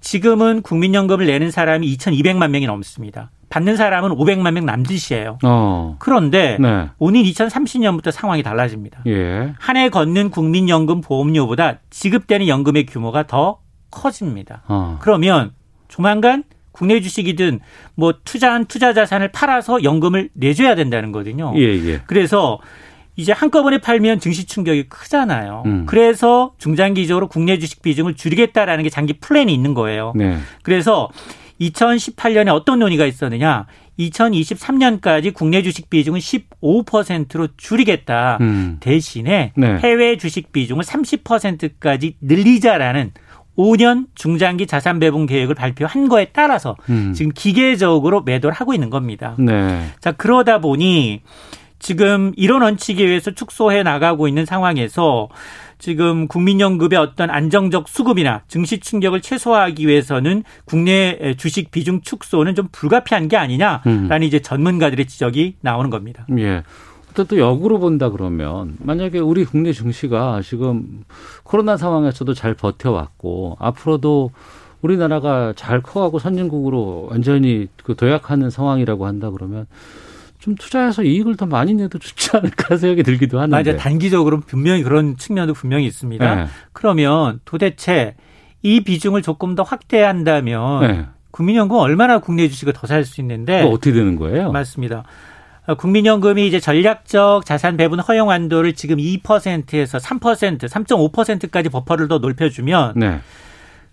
지금은 0.00 0.62
국민연금을 0.62 1.26
내는 1.26 1.50
사람이 1.50 1.96
2,200만 1.96 2.50
명이 2.50 2.66
넘습니다. 2.66 3.30
받는 3.48 3.76
사람은 3.76 4.10
500만 4.10 4.52
명 4.52 4.66
남짓이에요. 4.66 5.38
어. 5.42 5.96
그런데 5.98 6.58
네. 6.60 6.90
오는 6.98 7.22
2030년부터 7.22 8.10
상황이 8.10 8.42
달라집니다. 8.42 9.00
예. 9.06 9.54
한해 9.58 9.88
걷는 9.88 10.30
국민연금 10.30 11.00
보험료보다 11.00 11.78
지급되는 11.90 12.46
연금의 12.46 12.86
규모가 12.86 13.26
더 13.26 13.60
커집니다. 13.90 14.62
어. 14.68 14.98
그러면 15.00 15.52
조만간 15.88 16.44
국내 16.78 17.00
주식이든 17.00 17.58
뭐 17.96 18.14
투자한 18.24 18.66
투자 18.66 18.92
자산을 18.92 19.32
팔아서 19.32 19.82
연금을 19.82 20.30
내줘야 20.32 20.76
된다는 20.76 21.10
거거든요. 21.10 21.52
예, 21.56 21.62
예. 21.62 22.00
그래서 22.06 22.60
이제 23.16 23.32
한꺼번에 23.32 23.78
팔면 23.78 24.20
증시 24.20 24.46
충격이 24.46 24.84
크잖아요. 24.88 25.64
음. 25.66 25.86
그래서 25.86 26.52
중장기적으로 26.58 27.26
국내 27.26 27.58
주식 27.58 27.82
비중을 27.82 28.14
줄이겠다라는 28.14 28.84
게 28.84 28.90
장기 28.90 29.14
플랜이 29.14 29.52
있는 29.52 29.74
거예요. 29.74 30.12
네. 30.14 30.38
그래서 30.62 31.10
2018년에 31.60 32.54
어떤 32.54 32.78
논의가 32.78 33.06
있었느냐? 33.06 33.66
2023년까지 33.98 35.34
국내 35.34 35.64
주식 35.64 35.90
비중은 35.90 36.20
15%로 36.20 37.48
줄이겠다. 37.56 38.38
음. 38.40 38.76
대신에 38.78 39.50
네. 39.56 39.78
해외 39.78 40.16
주식 40.16 40.52
비중을 40.52 40.84
30%까지 40.84 42.14
늘리자라는 42.20 43.10
5년 43.58 44.06
중장기 44.14 44.66
자산 44.66 45.00
배분 45.00 45.26
계획을 45.26 45.54
발표한 45.54 46.08
거에 46.08 46.28
따라서 46.32 46.76
음. 46.88 47.12
지금 47.12 47.32
기계적으로 47.34 48.22
매도를 48.22 48.54
하고 48.54 48.72
있는 48.72 48.88
겁니다. 48.88 49.34
네. 49.38 49.86
자, 50.00 50.12
그러다 50.12 50.60
보니 50.60 51.22
지금 51.80 52.32
이런 52.36 52.62
원칙에 52.62 53.04
의해서 53.04 53.32
축소해 53.32 53.82
나가고 53.82 54.28
있는 54.28 54.46
상황에서 54.46 55.28
지금 55.78 56.26
국민연금의 56.26 56.98
어떤 56.98 57.30
안정적 57.30 57.88
수급이나 57.88 58.42
증시 58.48 58.80
충격을 58.80 59.20
최소화하기 59.20 59.86
위해서는 59.86 60.42
국내 60.64 61.34
주식 61.36 61.70
비중 61.70 62.00
축소는 62.00 62.56
좀 62.56 62.68
불가피한 62.72 63.28
게 63.28 63.36
아니냐라는 63.36 64.10
음. 64.10 64.22
이제 64.22 64.40
전문가들의 64.40 65.06
지적이 65.06 65.54
나오는 65.60 65.88
겁니다. 65.88 66.26
예. 66.36 66.62
또 67.14 67.38
역으로 67.38 67.78
본다 67.80 68.10
그러면 68.10 68.76
만약에 68.78 69.18
우리 69.18 69.44
국내 69.44 69.72
증시가 69.72 70.40
지금 70.44 71.04
코로나 71.42 71.76
상황에서도 71.76 72.32
잘 72.34 72.54
버텨왔고 72.54 73.56
앞으로도 73.60 74.30
우리나라가 74.82 75.52
잘 75.56 75.82
커가고 75.82 76.18
선진국으로 76.20 77.08
완전히 77.10 77.66
그 77.82 77.96
도약하는 77.96 78.50
상황이라고 78.50 79.06
한다 79.06 79.30
그러면 79.30 79.66
좀 80.38 80.54
투자해서 80.54 81.02
이익을 81.02 81.36
더 81.36 81.46
많이 81.46 81.74
내도 81.74 81.98
좋지 81.98 82.30
않을까 82.36 82.76
생각이 82.78 83.02
들기도 83.02 83.40
하는데. 83.40 83.56
맞아 83.56 83.76
단기적으로 83.76 84.38
분명히 84.40 84.84
그런 84.84 85.16
측면도 85.16 85.54
분명히 85.54 85.86
있습니다. 85.86 86.34
네. 86.36 86.46
그러면 86.72 87.40
도대체 87.44 88.14
이 88.62 88.80
비중을 88.82 89.22
조금 89.22 89.56
더 89.56 89.64
확대한다면 89.64 90.80
네. 90.86 91.06
국민연금 91.32 91.76
얼마나 91.76 92.18
국내 92.20 92.48
주식을 92.48 92.72
더 92.72 92.86
살 92.86 93.04
수 93.04 93.20
있는데 93.20 93.62
어떻게 93.62 93.92
되는 93.92 94.14
거예요? 94.16 94.52
맞습니다. 94.52 95.02
어, 95.68 95.74
국민연금이 95.74 96.46
이제 96.46 96.58
전략적 96.60 97.44
자산 97.44 97.76
배분 97.76 98.00
허용 98.00 98.30
한도를 98.30 98.72
지금 98.72 98.96
2%에서 98.96 99.98
3%, 99.98 100.60
3.5%까지 100.66 101.68
버퍼를 101.68 102.08
더 102.08 102.16
높여주면 102.18 102.94
네. 102.96 103.20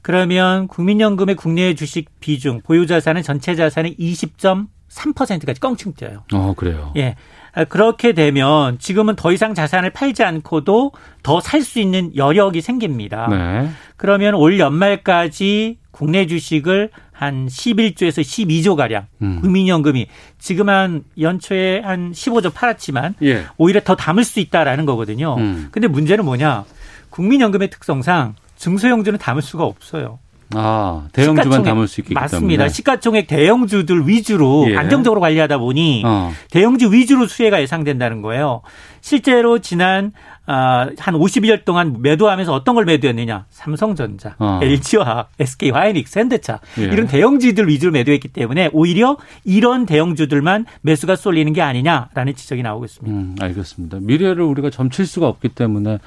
그러면 0.02 0.70
국민연금의 0.70 1.36
국내 1.36 1.74
주식 1.76 2.10
비중 2.22 2.62
보유 2.62 2.88
자산은 2.88 3.24
전체 3.24 3.56
자산의 3.56 3.98
20.3%까지 4.00 5.60
껑충 5.60 5.94
뛰어요. 5.96 6.24
어, 6.34 6.54
그래요. 6.56 6.94
예. 6.96 7.16
아, 7.54 7.66
그렇게 7.66 8.14
되면 8.14 8.80
지금은 8.80 9.16
더 9.18 9.34
이상 9.34 9.54
자산을 9.54 9.90
팔지 9.92 10.24
않고도 10.24 10.94
더 11.24 11.40
살 11.42 11.62
수 11.62 11.80
있는 11.80 12.16
여력이 12.16 12.62
생깁니다. 12.62 13.28
네. 13.30 13.70
그러면 13.98 14.34
올 14.36 14.60
연말까지 14.60 15.80
국내 15.92 16.26
주식을 16.28 16.92
한 17.16 17.48
11조에서 17.48 18.22
12조 18.22 18.76
가량 18.76 19.08
음. 19.22 19.40
국민연금이 19.42 20.08
지금 20.38 20.68
한 20.68 21.04
연초에 21.20 21.80
한 21.80 22.12
15조 22.12 22.54
팔았지만 22.54 23.16
예. 23.24 23.46
오히려 23.58 23.80
더 23.80 23.96
담을 23.96 24.26
수 24.26 24.42
있다라는 24.42 24.86
거거든요. 24.86 25.36
음. 25.38 25.70
근데 25.72 25.88
문제는 25.88 26.26
뭐냐? 26.26 26.66
국민연금의 27.10 27.70
특성상 27.70 28.36
증소형주는 28.58 29.18
담을 29.18 29.42
수가 29.42 29.64
없어요. 29.64 30.20
아, 30.54 31.08
대형주만 31.12 31.64
담을 31.64 31.88
수 31.88 32.02
있기 32.02 32.10
때문에. 32.10 32.22
맞습니다. 32.22 32.70
시가총액 32.70 33.28
대형주들 33.28 34.08
위주로 34.08 34.66
예. 34.70 34.78
안정적으로 34.78 35.20
관리하다 35.20 35.58
보니 35.58 36.04
어. 36.06 36.32
대형주 36.52 36.92
위주로 36.94 37.26
수혜가 37.28 37.62
예상된다는 37.62 38.22
거예요. 38.22 38.62
실제로 39.02 39.60
지난 39.60 40.12
아, 40.48 40.90
한 41.00 41.16
50일 41.16 41.66
동안 41.66 41.98
매도하면서 42.02 42.54
어떤 42.54 42.76
걸 42.76 42.86
매도했느냐? 42.86 43.46
삼성전자, 43.50 44.36
어. 44.38 44.60
LG화학, 44.62 45.32
SK 45.40 45.72
하이닉스, 45.72 46.20
현대차 46.20 46.60
예. 46.78 46.84
이런 46.84 47.08
대형주들 47.08 47.68
위주로 47.68 47.92
매도했기 47.92 48.28
때문에 48.28 48.70
오히려 48.72 49.18
이런 49.44 49.88
대형주들만 49.88 50.66
매수가 50.82 51.16
쏠리는 51.16 51.52
게 51.54 51.62
아니냐라는 51.64 52.36
지적이 52.36 52.62
나오고 52.62 52.86
있습니다. 52.86 53.18
음, 53.18 53.36
알겠습니다. 53.42 53.98
미래를 54.02 54.44
우리가 54.44 54.70
점칠 54.70 55.08
수가 55.08 55.28
없기 55.28 55.50
때문에 55.50 55.98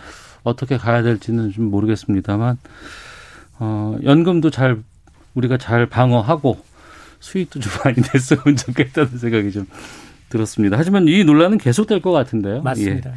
어떻게 0.44 0.76
가야 0.76 1.02
될지는 1.02 1.50
좀 1.50 1.64
모르겠습니다만 1.70 2.58
어, 3.58 3.96
연금도 4.02 4.50
잘 4.50 4.78
우리가 5.34 5.58
잘 5.58 5.86
방어하고 5.86 6.58
수익도 7.20 7.60
좀 7.60 7.72
많이 7.84 7.96
냈으면 8.12 8.56
좋겠다는 8.56 9.18
생각이 9.18 9.52
좀 9.52 9.66
들었습니다. 10.28 10.76
하지만 10.78 11.08
이 11.08 11.24
논란은 11.24 11.58
계속될 11.58 12.02
것 12.02 12.12
같은데요. 12.12 12.60
맞습니다. 12.62 13.10
예. 13.10 13.14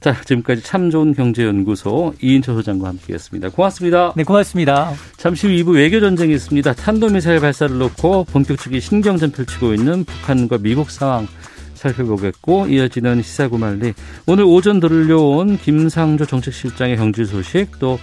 자, 0.00 0.14
지금까지 0.24 0.62
참 0.62 0.90
좋은 0.90 1.12
경제연구소 1.12 2.14
이인철 2.22 2.54
소장과 2.54 2.88
함께했습니다. 2.88 3.50
고맙습니다. 3.50 4.12
네, 4.16 4.22
고맙습니다. 4.22 4.92
잠시 5.16 5.48
후 5.48 5.52
2부 5.52 5.74
외교 5.74 5.98
전쟁이 5.98 6.34
있습니다. 6.34 6.72
탄도미사일 6.74 7.40
발사를 7.40 7.76
놓고 7.78 8.24
본격적인 8.24 8.78
신경전 8.78 9.32
펼치고 9.32 9.74
있는 9.74 10.04
북한과 10.04 10.58
미국 10.58 10.90
상황 10.90 11.26
살펴보겠고 11.74 12.68
이어지는 12.68 13.22
시사구말리 13.22 13.94
오늘 14.26 14.44
오전 14.44 14.78
들려온 14.78 15.58
김상조 15.58 16.26
정책실장의 16.26 16.96
경질 16.96 17.26
소식 17.26 17.78
또 17.80 17.98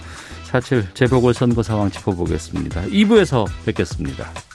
4.7 0.50 0.94
재보궐선거 0.94 1.62
상황 1.62 1.90
짚어보겠습니다. 1.90 2.82
2부에서 2.86 3.46
뵙겠습니다. 3.64 4.49